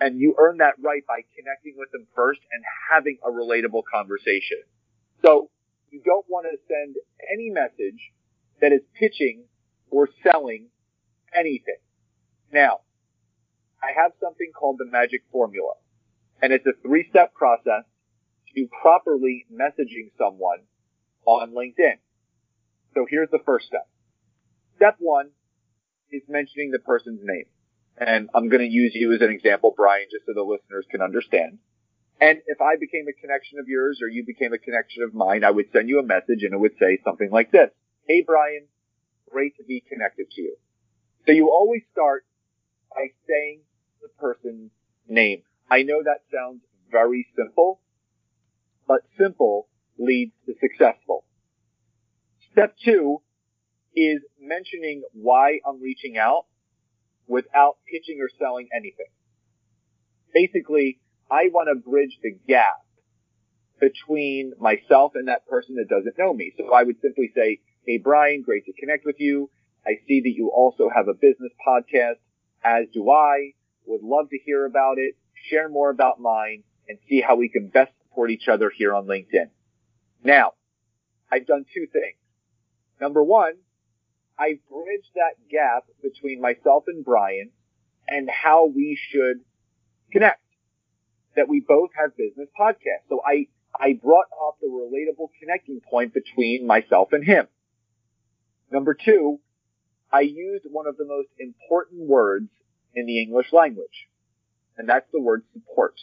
and 0.00 0.20
you 0.20 0.34
earn 0.38 0.58
that 0.58 0.74
right 0.80 1.02
by 1.06 1.20
connecting 1.36 1.74
with 1.76 1.90
them 1.90 2.06
first 2.14 2.40
and 2.52 2.62
having 2.90 3.18
a 3.24 3.30
relatable 3.30 3.82
conversation. 3.92 4.62
So 5.24 5.50
you 5.90 6.00
don't 6.04 6.26
want 6.28 6.46
to 6.50 6.58
send 6.68 6.96
any 7.32 7.50
message 7.50 8.12
that 8.60 8.72
is 8.72 8.82
pitching 8.98 9.44
or 9.90 10.08
selling 10.22 10.68
anything. 11.34 11.80
Now, 12.52 12.80
I 13.82 14.00
have 14.00 14.12
something 14.20 14.52
called 14.54 14.76
the 14.78 14.86
magic 14.86 15.22
formula, 15.32 15.74
and 16.40 16.52
it's 16.52 16.66
a 16.66 16.72
three-step 16.82 17.34
process 17.34 17.84
to 18.56 18.68
properly 18.82 19.46
messaging 19.52 20.10
someone 20.18 20.60
on 21.26 21.52
LinkedIn. 21.52 21.98
So 22.94 23.06
here's 23.08 23.30
the 23.30 23.40
first 23.44 23.66
step. 23.66 23.88
Step 24.76 24.96
one 24.98 25.30
is 26.10 26.22
mentioning 26.28 26.70
the 26.70 26.78
person's 26.78 27.20
name. 27.22 27.44
And 27.98 28.28
I'm 28.34 28.48
going 28.48 28.62
to 28.62 28.68
use 28.68 28.92
you 28.94 29.14
as 29.14 29.22
an 29.22 29.30
example, 29.30 29.72
Brian, 29.76 30.06
just 30.10 30.26
so 30.26 30.32
the 30.34 30.42
listeners 30.42 30.86
can 30.90 31.00
understand. 31.00 31.58
And 32.20 32.38
if 32.46 32.60
I 32.60 32.76
became 32.76 33.06
a 33.08 33.20
connection 33.20 33.58
of 33.58 33.68
yours 33.68 34.00
or 34.02 34.08
you 34.08 34.24
became 34.24 34.52
a 34.52 34.58
connection 34.58 35.02
of 35.02 35.14
mine, 35.14 35.44
I 35.44 35.50
would 35.50 35.66
send 35.72 35.88
you 35.88 35.98
a 35.98 36.02
message 36.02 36.42
and 36.42 36.54
it 36.54 36.60
would 36.60 36.76
say 36.80 36.98
something 37.04 37.30
like 37.30 37.52
this. 37.52 37.70
Hey, 38.08 38.22
Brian, 38.26 38.66
great 39.30 39.56
to 39.56 39.64
be 39.64 39.82
connected 39.86 40.30
to 40.30 40.42
you. 40.42 40.56
So 41.26 41.32
you 41.32 41.50
always 41.50 41.82
start 41.92 42.24
by 42.90 43.08
saying 43.28 43.60
the 44.00 44.08
person's 44.18 44.70
name. 45.08 45.42
I 45.70 45.82
know 45.82 46.02
that 46.02 46.20
sounds 46.32 46.60
very 46.90 47.26
simple, 47.36 47.80
but 48.86 49.00
simple 49.18 49.68
leads 49.98 50.32
to 50.46 50.54
successful. 50.60 51.24
Step 52.52 52.74
two 52.84 53.20
is 53.94 54.20
mentioning 54.40 55.02
why 55.12 55.60
I'm 55.66 55.80
reaching 55.80 56.16
out 56.18 56.46
without 57.26 57.76
pitching 57.90 58.18
or 58.20 58.28
selling 58.38 58.68
anything. 58.74 59.06
Basically, 60.32 61.00
I 61.30 61.48
want 61.52 61.68
to 61.68 61.74
bridge 61.74 62.18
the 62.22 62.36
gap 62.46 62.84
between 63.80 64.52
myself 64.58 65.12
and 65.14 65.28
that 65.28 65.46
person 65.46 65.76
that 65.76 65.88
doesn't 65.88 66.18
know 66.18 66.32
me. 66.32 66.52
So 66.56 66.72
I 66.72 66.82
would 66.82 66.96
simply 67.02 67.30
say, 67.34 67.60
Hey, 67.86 67.98
Brian, 67.98 68.42
great 68.42 68.64
to 68.66 68.72
connect 68.72 69.04
with 69.06 69.16
you. 69.18 69.50
I 69.86 69.92
see 70.08 70.20
that 70.20 70.32
you 70.34 70.50
also 70.52 70.88
have 70.94 71.08
a 71.08 71.14
business 71.14 71.52
podcast, 71.66 72.16
as 72.64 72.86
do 72.92 73.10
I. 73.10 73.52
Would 73.86 74.02
love 74.02 74.30
to 74.30 74.38
hear 74.44 74.64
about 74.66 74.98
it, 74.98 75.14
share 75.48 75.68
more 75.68 75.90
about 75.90 76.20
mine, 76.20 76.64
and 76.88 76.98
see 77.08 77.20
how 77.20 77.36
we 77.36 77.48
can 77.48 77.68
best 77.68 77.92
support 78.16 78.30
each 78.30 78.48
other 78.48 78.72
here 78.74 78.94
on 78.94 79.06
LinkedIn. 79.06 79.50
Now, 80.24 80.52
I've 81.30 81.46
done 81.46 81.64
two 81.74 81.86
things. 81.92 82.16
Number 83.00 83.22
one, 83.22 83.52
I 84.38 84.58
bridged 84.70 85.10
that 85.14 85.48
gap 85.50 85.84
between 86.02 86.40
myself 86.40 86.84
and 86.86 87.04
Brian 87.04 87.50
and 88.08 88.28
how 88.30 88.66
we 88.66 88.98
should 89.10 89.40
connect 90.12 90.40
that 91.36 91.48
we 91.48 91.60
both 91.60 91.90
have 92.00 92.16
business 92.16 92.48
podcasts. 92.58 93.08
So 93.10 93.20
I, 93.26 93.48
I 93.78 93.98
brought 94.02 94.26
up 94.48 94.56
the 94.60 94.68
relatable 94.68 95.28
connecting 95.38 95.80
point 95.90 96.14
between 96.14 96.66
myself 96.66 97.12
and 97.12 97.24
him. 97.24 97.46
Number 98.70 98.94
two, 98.94 99.40
I 100.10 100.20
used 100.20 100.64
one 100.70 100.86
of 100.86 100.96
the 100.96 101.04
most 101.04 101.28
important 101.38 102.08
words 102.08 102.48
in 102.94 103.06
the 103.06 103.20
English 103.20 103.52
language, 103.52 104.08
and 104.78 104.88
that's 104.88 105.06
the 105.12 105.20
word 105.20 105.42
support. 105.52 105.94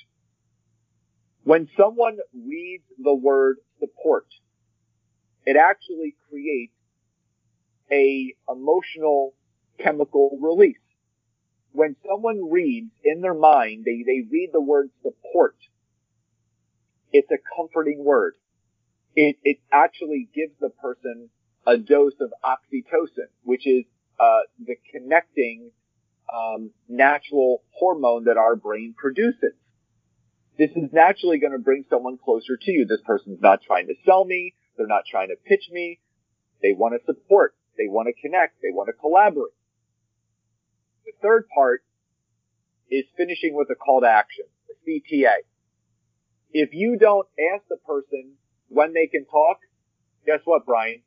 When 1.43 1.67
someone 1.77 2.17
reads 2.33 2.85
the 2.97 3.13
word 3.13 3.57
support, 3.79 4.25
it 5.45 5.57
actually 5.57 6.15
creates 6.29 6.73
a 7.91 8.33
emotional 8.49 9.33
chemical 9.77 10.37
release. 10.41 10.77
When 11.73 11.95
someone 12.07 12.49
reads 12.49 12.91
in 13.03 13.21
their 13.21 13.33
mind, 13.33 13.83
they, 13.83 14.03
they 14.05 14.21
read 14.29 14.51
the 14.53 14.61
word 14.61 14.89
support. 15.01 15.55
It's 17.11 17.29
a 17.31 17.37
comforting 17.57 18.03
word. 18.03 18.35
It, 19.15 19.37
it 19.43 19.57
actually 19.71 20.29
gives 20.33 20.53
the 20.59 20.69
person 20.69 21.29
a 21.67 21.77
dose 21.77 22.13
of 22.19 22.33
oxytocin, 22.43 23.27
which 23.43 23.67
is 23.67 23.85
uh, 24.19 24.41
the 24.65 24.75
connecting 24.91 25.71
um, 26.33 26.71
natural 26.87 27.63
hormone 27.71 28.25
that 28.25 28.37
our 28.37 28.55
brain 28.55 28.95
produces. 28.97 29.53
This 30.57 30.69
is 30.75 30.93
naturally 30.93 31.39
going 31.39 31.53
to 31.53 31.59
bring 31.59 31.85
someone 31.89 32.17
closer 32.23 32.57
to 32.61 32.71
you. 32.71 32.85
This 32.85 33.01
person's 33.05 33.41
not 33.41 33.61
trying 33.63 33.87
to 33.87 33.95
sell 34.05 34.23
me. 34.23 34.53
They're 34.77 34.87
not 34.87 35.03
trying 35.09 35.29
to 35.29 35.35
pitch 35.35 35.69
me. 35.71 35.99
They 36.61 36.73
want 36.73 36.93
to 36.93 37.05
support. 37.05 37.55
They 37.77 37.87
want 37.87 38.07
to 38.07 38.21
connect. 38.21 38.61
They 38.61 38.69
want 38.71 38.87
to 38.87 38.93
collaborate. 38.93 39.53
The 41.05 41.13
third 41.21 41.47
part 41.53 41.83
is 42.89 43.05
finishing 43.17 43.55
with 43.55 43.69
a 43.71 43.75
call 43.75 44.01
to 44.01 44.07
action, 44.07 44.45
a 44.69 44.89
CTA. 44.89 45.43
If 46.51 46.69
you 46.73 46.97
don't 46.99 47.27
ask 47.53 47.63
the 47.67 47.77
person 47.77 48.33
when 48.69 48.93
they 48.93 49.07
can 49.07 49.25
talk, 49.25 49.57
guess 50.25 50.39
what, 50.45 50.65
Brian? 50.65 51.01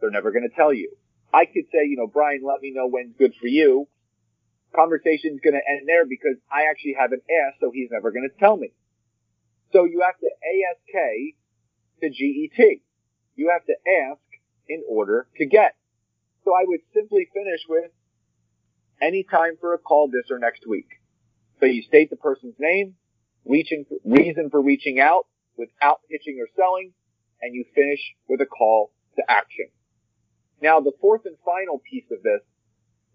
They're 0.00 0.10
never 0.10 0.32
going 0.32 0.48
to 0.48 0.54
tell 0.54 0.72
you. 0.72 0.94
I 1.32 1.46
could 1.46 1.64
say, 1.72 1.88
you 1.88 1.96
know, 1.96 2.06
Brian, 2.06 2.42
let 2.44 2.60
me 2.60 2.72
know 2.74 2.88
when's 2.88 3.16
good 3.16 3.32
for 3.40 3.46
you. 3.46 3.88
Conversation's 4.76 5.40
going 5.42 5.54
to 5.54 5.64
end 5.66 5.88
there 5.88 6.04
because 6.04 6.36
I 6.52 6.68
actually 6.70 6.96
haven't 6.98 7.22
asked, 7.24 7.60
so 7.60 7.70
he's 7.72 7.88
never 7.90 8.10
going 8.10 8.28
to 8.28 8.38
tell 8.38 8.56
me. 8.56 8.72
So 9.72 9.84
you 9.84 10.02
have 10.04 10.18
to 10.20 10.26
ASK 10.26 11.36
to 12.00 12.10
GET. 12.10 12.80
You 13.36 13.50
have 13.50 13.64
to 13.66 13.74
ask 14.10 14.20
in 14.68 14.82
order 14.88 15.26
to 15.36 15.46
get. 15.46 15.74
So 16.44 16.52
I 16.54 16.64
would 16.66 16.80
simply 16.94 17.28
finish 17.32 17.60
with 17.68 17.90
any 19.00 19.24
time 19.24 19.56
for 19.60 19.74
a 19.74 19.78
call 19.78 20.08
this 20.08 20.30
or 20.30 20.38
next 20.38 20.66
week. 20.68 20.88
So 21.60 21.66
you 21.66 21.82
state 21.82 22.10
the 22.10 22.16
person's 22.16 22.56
name, 22.58 22.94
reaching, 23.44 23.84
reason 24.04 24.50
for 24.50 24.60
reaching 24.60 24.98
out 25.00 25.26
without 25.56 26.00
pitching 26.10 26.38
or 26.40 26.48
selling, 26.56 26.92
and 27.40 27.54
you 27.54 27.64
finish 27.74 28.00
with 28.28 28.40
a 28.40 28.46
call 28.46 28.92
to 29.16 29.22
action. 29.28 29.66
Now 30.60 30.80
the 30.80 30.92
fourth 31.00 31.22
and 31.24 31.36
final 31.44 31.80
piece 31.90 32.10
of 32.10 32.22
this 32.22 32.42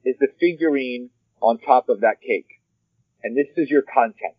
is 0.06 0.16
the 0.20 0.28
figurine 0.40 1.10
on 1.42 1.60
top 1.60 1.90
of 1.90 2.02
that 2.02 2.22
cake. 2.22 2.62
And 3.24 3.36
this 3.36 3.48
is 3.58 3.70
your 3.70 3.82
content. 3.82 4.37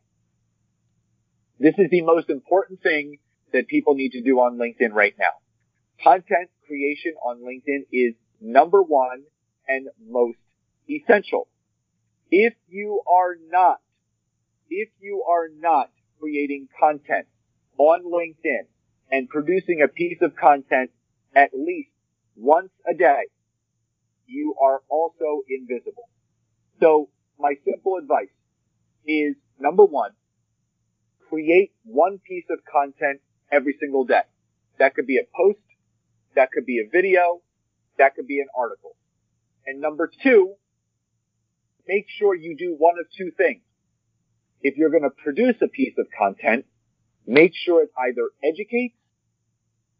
This 1.59 1.75
is 1.79 1.91
the 1.91 2.03
most 2.03 2.31
important 2.31 2.83
thing 2.83 3.19
that 3.53 3.67
people 3.67 3.95
need 3.95 4.13
to 4.13 4.23
do 4.23 4.39
on 4.39 4.59
LinkedIn 4.59 4.93
right 4.93 5.15
now. 5.19 5.33
Content 6.03 6.51
creation 6.67 7.15
on 7.25 7.41
LinkedIn 7.41 7.87
is 7.93 8.15
number 8.41 8.83
one 8.83 9.25
and 9.67 9.89
most 10.09 10.39
essential. 10.89 11.49
If 12.31 12.55
you 12.69 13.03
are 13.11 13.37
not, 13.51 13.79
if 14.71 14.89
you 15.01 15.25
are 15.29 15.49
not 15.49 15.91
creating 16.21 16.69
content 16.79 17.27
on 17.77 18.05
LinkedIn 18.05 18.67
and 19.11 19.29
producing 19.29 19.83
a 19.83 19.89
piece 19.89 20.19
of 20.21 20.37
content 20.37 20.91
at 21.35 21.51
least 21.55 21.91
once 22.37 22.71
a 22.89 22.95
day, 22.95 23.23
you 24.27 24.55
are 24.63 24.83
also 24.89 25.43
invisible. 25.49 26.09
So 26.81 27.09
my 27.39 27.55
simple 27.65 27.97
advice 27.97 28.29
is 29.07 29.35
number 29.59 29.85
one, 29.85 30.13
create 31.29 31.73
one 31.85 32.19
piece 32.19 32.45
of 32.51 32.59
content 32.71 33.21
every 33.51 33.77
single 33.81 34.05
day. 34.05 34.23
That 34.79 34.95
could 34.95 35.07
be 35.07 35.19
a 35.19 35.27
post. 35.37 35.59
That 36.35 36.51
could 36.53 36.67
be 36.67 36.81
a 36.81 36.89
video. 36.91 37.43
That 37.99 38.15
could 38.15 38.27
be 38.27 38.41
an 38.41 38.49
article. 38.57 38.97
And 39.67 39.81
number 39.81 40.11
two, 40.23 40.55
make 41.87 42.07
sure 42.09 42.35
you 42.35 42.57
do 42.57 42.75
one 42.79 42.95
of 42.99 43.07
two 43.17 43.31
things. 43.37 43.63
If 44.63 44.77
you're 44.77 44.91
going 44.91 45.03
to 45.03 45.11
produce 45.11 45.57
a 45.63 45.69
piece 45.69 45.95
of 45.99 46.07
content, 46.17 46.67
make 47.27 47.53
sure 47.55 47.83
it 47.83 47.91
either 47.99 48.31
educates 48.43 48.95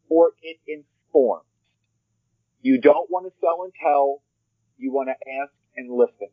or 0.09 0.33
it 0.43 0.59
informs. 0.67 1.45
You 2.63 2.81
don't 2.81 3.11
want 3.11 3.27
to 3.27 3.33
sell 3.41 3.63
and 3.65 3.73
tell. 3.81 4.23
You 4.79 4.93
want 4.93 5.09
to 5.09 5.13
ask 5.43 5.53
and 5.77 5.93
listen. 5.93 6.29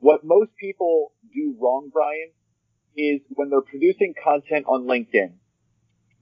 What 0.00 0.24
most 0.24 0.50
people 0.60 1.12
do 1.32 1.56
wrong, 1.60 1.90
Brian, 1.92 2.30
is 2.96 3.20
when 3.30 3.50
they're 3.50 3.60
producing 3.60 4.14
content 4.22 4.66
on 4.66 4.84
LinkedIn, 4.84 5.32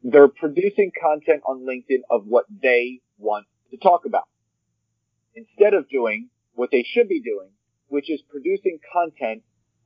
they're 0.02 0.28
producing 0.28 0.90
content 1.00 1.42
on 1.46 1.60
LinkedIn 1.60 2.00
of 2.10 2.26
what 2.26 2.46
they 2.62 3.00
want 3.18 3.46
to 3.70 3.76
talk 3.76 4.04
about. 4.04 4.24
Instead 5.34 5.74
of 5.74 5.88
doing 5.88 6.28
what 6.54 6.70
they 6.70 6.84
should 6.86 7.08
be 7.08 7.20
doing, 7.20 7.50
which 7.88 8.10
is 8.10 8.20
producing 8.28 8.78
content 8.92 9.42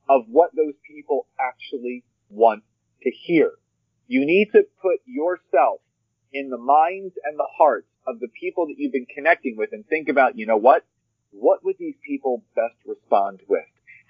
of 0.09 0.23
what 0.27 0.55
those 0.55 0.73
people 0.89 1.27
actually 1.39 2.03
want 2.29 2.63
to 3.03 3.11
hear. 3.11 3.51
You 4.07 4.25
need 4.25 4.49
to 4.53 4.63
put 4.81 4.99
yourself 5.05 5.81
in 6.31 6.49
the 6.49 6.57
minds 6.57 7.13
and 7.23 7.37
the 7.37 7.47
hearts 7.57 7.87
of 8.07 8.19
the 8.19 8.27
people 8.39 8.67
that 8.67 8.75
you've 8.77 8.93
been 8.93 9.07
connecting 9.13 9.55
with 9.57 9.69
and 9.73 9.85
think 9.85 10.09
about, 10.09 10.37
you 10.37 10.45
know 10.45 10.57
what? 10.57 10.85
What 11.31 11.63
would 11.63 11.75
these 11.77 11.95
people 12.05 12.43
best 12.55 12.75
respond 12.85 13.41
with? 13.47 13.65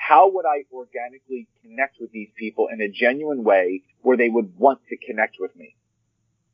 How 0.08 0.32
would 0.32 0.46
I 0.46 0.64
organically 0.72 1.50
connect 1.62 1.98
with 2.00 2.14
these 2.14 2.30
people 2.38 2.70
in 2.72 2.80
a 2.80 2.88
genuine 2.88 3.44
way 3.44 3.82
where 4.04 4.16
they 4.16 4.30
would 4.30 4.58
want 4.58 4.80
to 4.88 4.96
connect 4.96 5.36
with 5.38 5.54
me? 5.54 5.76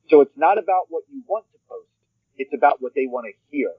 So 0.09 0.21
it's 0.21 0.35
not 0.35 0.57
about 0.57 0.87
what 0.89 1.03
you 1.07 1.21
want 1.27 1.45
to 1.51 1.59
post. 1.69 1.87
It's 2.35 2.51
about 2.51 2.81
what 2.81 2.93
they 2.95 3.05
want 3.05 3.27
to 3.27 3.55
hear. 3.55 3.69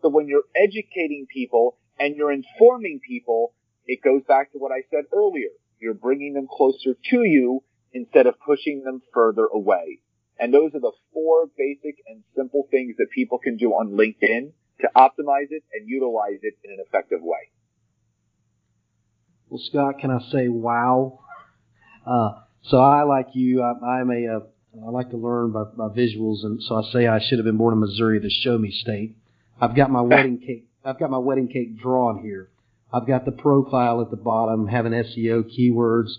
So 0.00 0.08
when 0.08 0.26
you're 0.26 0.48
educating 0.56 1.26
people 1.30 1.76
and 1.98 2.16
you're 2.16 2.32
informing 2.32 3.00
people, 3.06 3.52
it 3.84 4.00
goes 4.02 4.22
back 4.26 4.52
to 4.52 4.58
what 4.58 4.72
I 4.72 4.84
said 4.90 5.04
earlier. 5.12 5.52
You're 5.78 5.92
bringing 5.92 6.32
them 6.32 6.48
closer 6.50 6.94
to 7.10 7.22
you 7.22 7.62
instead 7.92 8.26
of 8.26 8.40
pushing 8.40 8.84
them 8.84 9.02
further 9.12 9.44
away. 9.52 9.98
And 10.38 10.54
those 10.54 10.74
are 10.74 10.80
the 10.80 10.92
four 11.12 11.50
basic 11.58 11.96
and 12.08 12.22
simple 12.34 12.66
things 12.70 12.96
that 12.96 13.10
people 13.14 13.36
can 13.36 13.58
do 13.58 13.72
on 13.72 13.98
LinkedIn 13.98 14.52
to 14.80 14.90
optimize 14.96 15.50
it 15.50 15.62
and 15.74 15.86
utilize 15.86 16.40
it 16.40 16.54
in 16.64 16.70
an 16.70 16.78
effective 16.80 17.20
way. 17.20 17.50
Well, 19.50 19.60
Scott, 19.64 19.98
can 19.98 20.12
I 20.12 20.20
say 20.30 20.46
wow? 20.46 21.18
Uh, 22.06 22.30
so 22.62 22.78
I, 22.78 23.02
like 23.02 23.26
you, 23.32 23.62
I, 23.62 24.00
am 24.00 24.10
a, 24.10 24.24
a, 24.26 24.86
I 24.86 24.90
like 24.90 25.10
to 25.10 25.16
learn 25.16 25.50
by, 25.50 25.64
by 25.76 25.88
visuals, 25.88 26.44
and 26.44 26.62
so 26.62 26.76
I 26.76 26.92
say 26.92 27.08
I 27.08 27.18
should 27.18 27.38
have 27.38 27.44
been 27.44 27.56
born 27.56 27.74
in 27.74 27.80
Missouri, 27.80 28.20
the 28.20 28.30
show 28.30 28.56
me 28.58 28.70
state. 28.70 29.16
I've 29.60 29.74
got 29.74 29.90
my 29.90 30.00
wedding 30.02 30.38
cake. 30.38 30.68
I've 30.84 31.00
got 31.00 31.10
my 31.10 31.18
wedding 31.18 31.48
cake 31.48 31.80
drawn 31.80 32.22
here. 32.22 32.48
I've 32.92 33.08
got 33.08 33.24
the 33.24 33.32
profile 33.32 34.00
at 34.00 34.10
the 34.10 34.16
bottom, 34.16 34.68
having 34.68 34.92
SEO 34.92 35.44
keywords. 35.50 36.10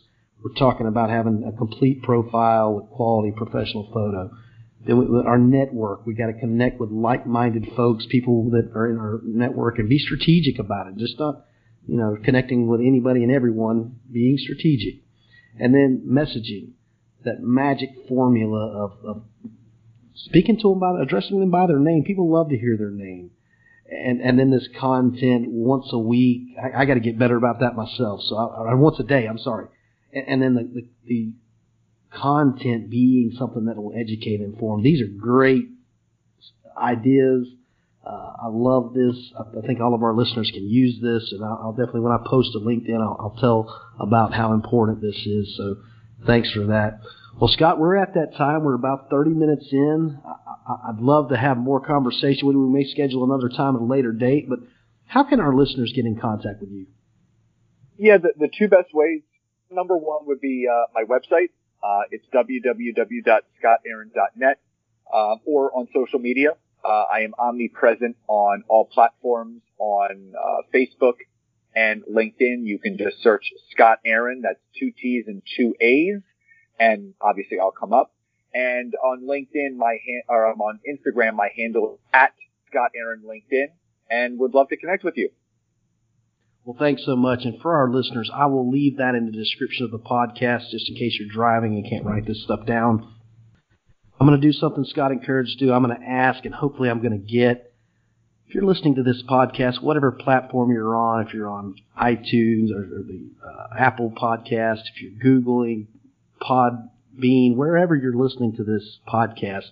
We're 0.44 0.54
talking 0.60 0.88
about 0.88 1.10
having 1.10 1.46
a 1.48 1.56
complete 1.56 2.04
profile 2.04 2.74
with 2.74 2.90
quality 2.90 3.34
professional 3.36 3.90
photo. 3.94 4.30
Then 4.86 5.24
our 5.26 5.38
network, 5.38 6.06
we 6.06 6.16
got 6.16 6.28
to 6.28 6.34
connect 6.34 6.82
with 6.82 6.90
like-minded 6.90 7.70
folks, 7.78 8.06
people 8.10 8.50
that 8.52 8.72
are 8.76 8.90
in 8.90 8.98
our 8.98 9.22
network, 9.24 9.80
and 9.80 9.88
be 9.88 10.00
strategic 10.00 10.60
about 10.60 10.88
it. 10.88 10.98
Just 10.98 11.18
not, 11.18 11.46
you 11.88 11.98
know, 11.98 12.18
connecting 12.24 12.68
with 12.68 12.82
anybody 12.82 13.24
and 13.24 13.32
everyone, 13.32 14.00
being 14.12 14.38
strategic. 14.38 15.02
And 15.60 15.74
then 15.74 16.04
messaging, 16.08 16.72
that 17.26 17.42
magic 17.42 17.90
formula 18.08 18.86
of, 18.86 19.06
of 19.06 19.24
speaking 20.16 20.58
to 20.58 20.70
them 20.70 20.80
by 20.80 21.02
addressing 21.02 21.40
them 21.40 21.52
by 21.52 21.68
their 21.68 21.80
name. 21.80 22.04
People 22.04 22.32
love 22.32 22.50
to 22.50 22.58
hear 22.58 22.78
their 22.78 22.92
name. 22.92 23.32
And 23.90 24.22
and 24.22 24.40
then 24.40 24.52
this 24.52 24.70
content 24.80 25.48
once 25.50 25.88
a 25.92 26.00
week. 26.00 26.56
I, 26.58 26.84
I 26.84 26.86
got 26.86 26.94
to 26.94 27.02
get 27.02 27.20
better 27.20 27.36
about 27.36 27.60
that 27.60 27.76
myself. 27.76 28.22
So 28.24 28.38
I, 28.38 28.72
I, 28.72 28.74
once 28.76 28.98
a 29.00 29.04
day. 29.04 29.28
I'm 29.28 29.38
sorry 29.38 29.68
and, 30.14 30.28
and 30.28 30.42
then 30.42 30.54
the, 30.56 30.64
the, 30.64 30.88
the 31.06 31.34
content 32.12 32.90
being 32.90 33.32
something 33.38 33.66
that 33.66 33.78
will 33.78 33.94
educate 33.96 34.42
and 34.42 34.54
inform. 34.54 34.84
These 34.84 35.02
are 35.02 35.08
great 35.08 35.66
ideas. 36.78 37.48
Uh, 38.06 38.34
I 38.44 38.48
love 38.50 38.94
this. 38.94 39.16
I, 39.38 39.60
I, 39.60 39.68
think 39.68 39.80
all 39.80 39.94
of 39.94 40.02
our 40.02 40.16
listeners 40.16 40.50
can 40.52 40.68
use 40.68 41.00
this, 41.02 41.32
and 41.32 41.44
I'll, 41.44 41.60
I'll 41.64 41.74
definitely, 41.74 42.02
when 42.02 42.14
I 42.14 42.18
post 42.26 42.54
to 42.54 42.60
LinkedIn, 42.60 43.00
I'll, 43.00 43.16
I'll, 43.20 43.38
tell 43.40 43.80
about 44.00 44.34
how 44.34 44.54
important 44.54 45.02
this 45.02 45.16
is. 45.16 45.56
So, 45.56 45.76
thanks 46.26 46.52
for 46.52 46.66
that. 46.68 47.00
Well, 47.40 47.48
Scott, 47.48 47.80
we're 47.80 47.96
at 47.96 48.16
that 48.16 48.36
time. 48.36 48.64
We're 48.64 48.74
about 48.74 49.12
30 49.12 49.30
minutes 49.32 49.68
in. 49.72 50.20
I, 50.26 50.92
would 50.92 51.02
love 51.02 51.30
to 51.30 51.38
have 51.38 51.58
more 51.58 51.80
conversation 51.80 52.48
with 52.48 52.56
you. 52.56 52.68
We 52.68 52.74
may 52.80 52.86
schedule 52.90 53.24
another 53.24 53.50
time 53.50 53.76
at 53.76 53.82
a 53.82 53.86
later 53.86 54.12
date, 54.12 54.50
but 54.50 54.60
how 55.06 55.24
can 55.24 55.40
our 55.40 55.56
listeners 55.56 55.94
get 55.96 56.06
in 56.06 56.20
contact 56.20 56.62
with 56.62 56.72
you? 56.72 56.88
Yeah, 57.98 58.18
the, 58.18 58.34
the 58.36 58.50
two 58.58 58.68
best 58.68 58.94
ways 58.94 59.22
number 59.70 59.96
one 59.96 60.26
would 60.26 60.42
be 60.42 60.68
uh, 60.72 60.86
my 60.94 61.04
website. 61.04 61.50
Uh, 61.84 62.02
it's 62.12 62.26
www.scottaaron.net 62.34 64.60
uh, 65.14 65.36
or 65.46 65.76
on 65.76 65.88
social 65.94 66.20
media. 66.20 66.56
Uh, 66.84 67.04
I 67.12 67.22
am 67.22 67.34
omnipresent 67.38 68.18
on 68.28 68.64
all 68.68 68.86
platforms 68.86 69.62
on 69.78 70.34
uh, 70.38 70.62
Facebook 70.74 71.16
and 71.76 72.04
LinkedIn. 72.04 72.66
You 72.66 72.80
can 72.80 72.98
just 72.98 73.22
search 73.22 73.52
Scott 73.72 74.00
Aaron. 74.06 74.42
That's 74.42 74.60
two 74.78 74.92
T's 74.92 75.26
and 75.28 75.42
two 75.58 75.76
A's, 75.80 76.22
and 76.80 77.14
obviously 77.22 77.60
I'll 77.60 77.72
come 77.72 77.94
up. 77.94 78.12
And 78.54 78.94
on 78.96 79.24
LinkedIn, 79.24 79.78
my 79.78 79.98
hand, 80.06 80.24
or 80.28 80.52
I'm 80.52 80.60
on 80.60 80.80
Instagram, 80.90 81.36
my 81.36 81.50
handle 81.56 81.94
is 81.94 82.00
at 82.14 82.34
Scott 82.70 82.92
Aaron 82.96 83.24
LinkedIn, 83.26 83.68
and 84.10 84.40
would 84.40 84.54
love 84.54 84.70
to 84.70 84.78
connect 84.78 85.04
with 85.04 85.16
you. 85.18 85.30
Well, 86.66 86.76
thanks 86.78 87.06
so 87.06 87.16
much. 87.16 87.40
And 87.44 87.60
for 87.62 87.76
our 87.76 87.90
listeners, 87.90 88.30
I 88.34 88.46
will 88.46 88.70
leave 88.70 88.98
that 88.98 89.16
in 89.16 89.26
the 89.26 89.32
description 89.32 89.86
of 89.86 89.92
the 89.92 90.00
podcast 90.00 90.70
just 90.70 90.90
in 90.90 90.96
case 90.96 91.18
you're 91.20 91.34
driving 91.34 91.74
and 91.74 91.90
can't 91.90 92.06
write 92.06 92.28
this 92.28 92.44
stuff 92.44 92.66
down. 92.66 93.21
I'm 94.22 94.28
going 94.28 94.40
to 94.40 94.48
do 94.48 94.54
something 94.54 94.86
Scott 94.86 95.12
encouraged 95.12 95.58
to 95.58 95.66
do. 95.66 95.74
I'm 95.74 95.84
going 95.84 96.00
to 96.00 96.08
ask, 96.08 96.46
and 96.46 96.54
hopefully 96.54 96.92
I'm 96.92 97.02
going 97.02 97.20
to 97.20 97.34
get. 97.34 97.74
If 98.48 98.54
you're 98.54 98.64
listening 98.64 98.94
to 98.98 99.04
this 99.04 99.24
podcast, 99.28 99.82
whatever 99.82 100.12
platform 100.12 100.70
you're 100.70 100.96
on, 100.96 101.26
if 101.26 101.34
you're 101.34 101.50
on 101.50 101.74
iTunes 102.00 102.70
or, 102.72 102.84
or 102.84 103.02
the 103.02 103.32
uh, 103.44 103.76
Apple 103.76 104.12
Podcast, 104.16 104.82
if 104.94 105.02
you're 105.02 105.14
Googling 105.14 105.88
Podbean, 106.40 107.56
wherever 107.56 107.96
you're 107.96 108.14
listening 108.14 108.56
to 108.58 108.64
this 108.64 109.00
podcast, 109.12 109.72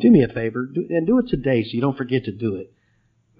do 0.00 0.10
me 0.10 0.22
a 0.22 0.28
favor 0.28 0.64
do, 0.64 0.86
and 0.88 1.06
do 1.06 1.18
it 1.18 1.28
today 1.28 1.62
so 1.62 1.72
you 1.72 1.82
don't 1.82 1.98
forget 1.98 2.24
to 2.24 2.32
do 2.32 2.54
it. 2.54 2.72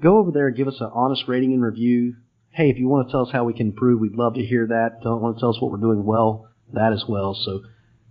Go 0.03 0.19
over 0.19 0.33
there 0.33 0.49
and 0.49 0.57
give 0.57 0.69
us 0.69 0.81
an 0.81 0.91
honest 0.93 1.23
rating 1.29 1.55
and 1.55 1.63
review. 1.63 2.17
Hey, 2.51 2.69
if 2.69 2.77
you 2.77 2.89
want 2.89 3.09
to 3.09 3.11
tell 3.11 3.23
us 3.23 3.33
how 3.33 3.45
we 3.45 3.55
can 3.55 3.69
improve, 3.69 4.01
we'd 4.01 4.13
love 4.13 4.35
to 4.35 4.45
hear 4.45 4.67
that. 4.67 5.01
Don't 5.03 5.23
want 5.23 5.39
to 5.39 5.41
tell 5.41 5.49
us 5.55 5.63
what 5.63 5.73
we're 5.73 5.79
doing 5.79 6.05
well, 6.05 6.51
that 6.75 6.93
as 6.93 7.05
well. 7.09 7.33
So 7.35 7.63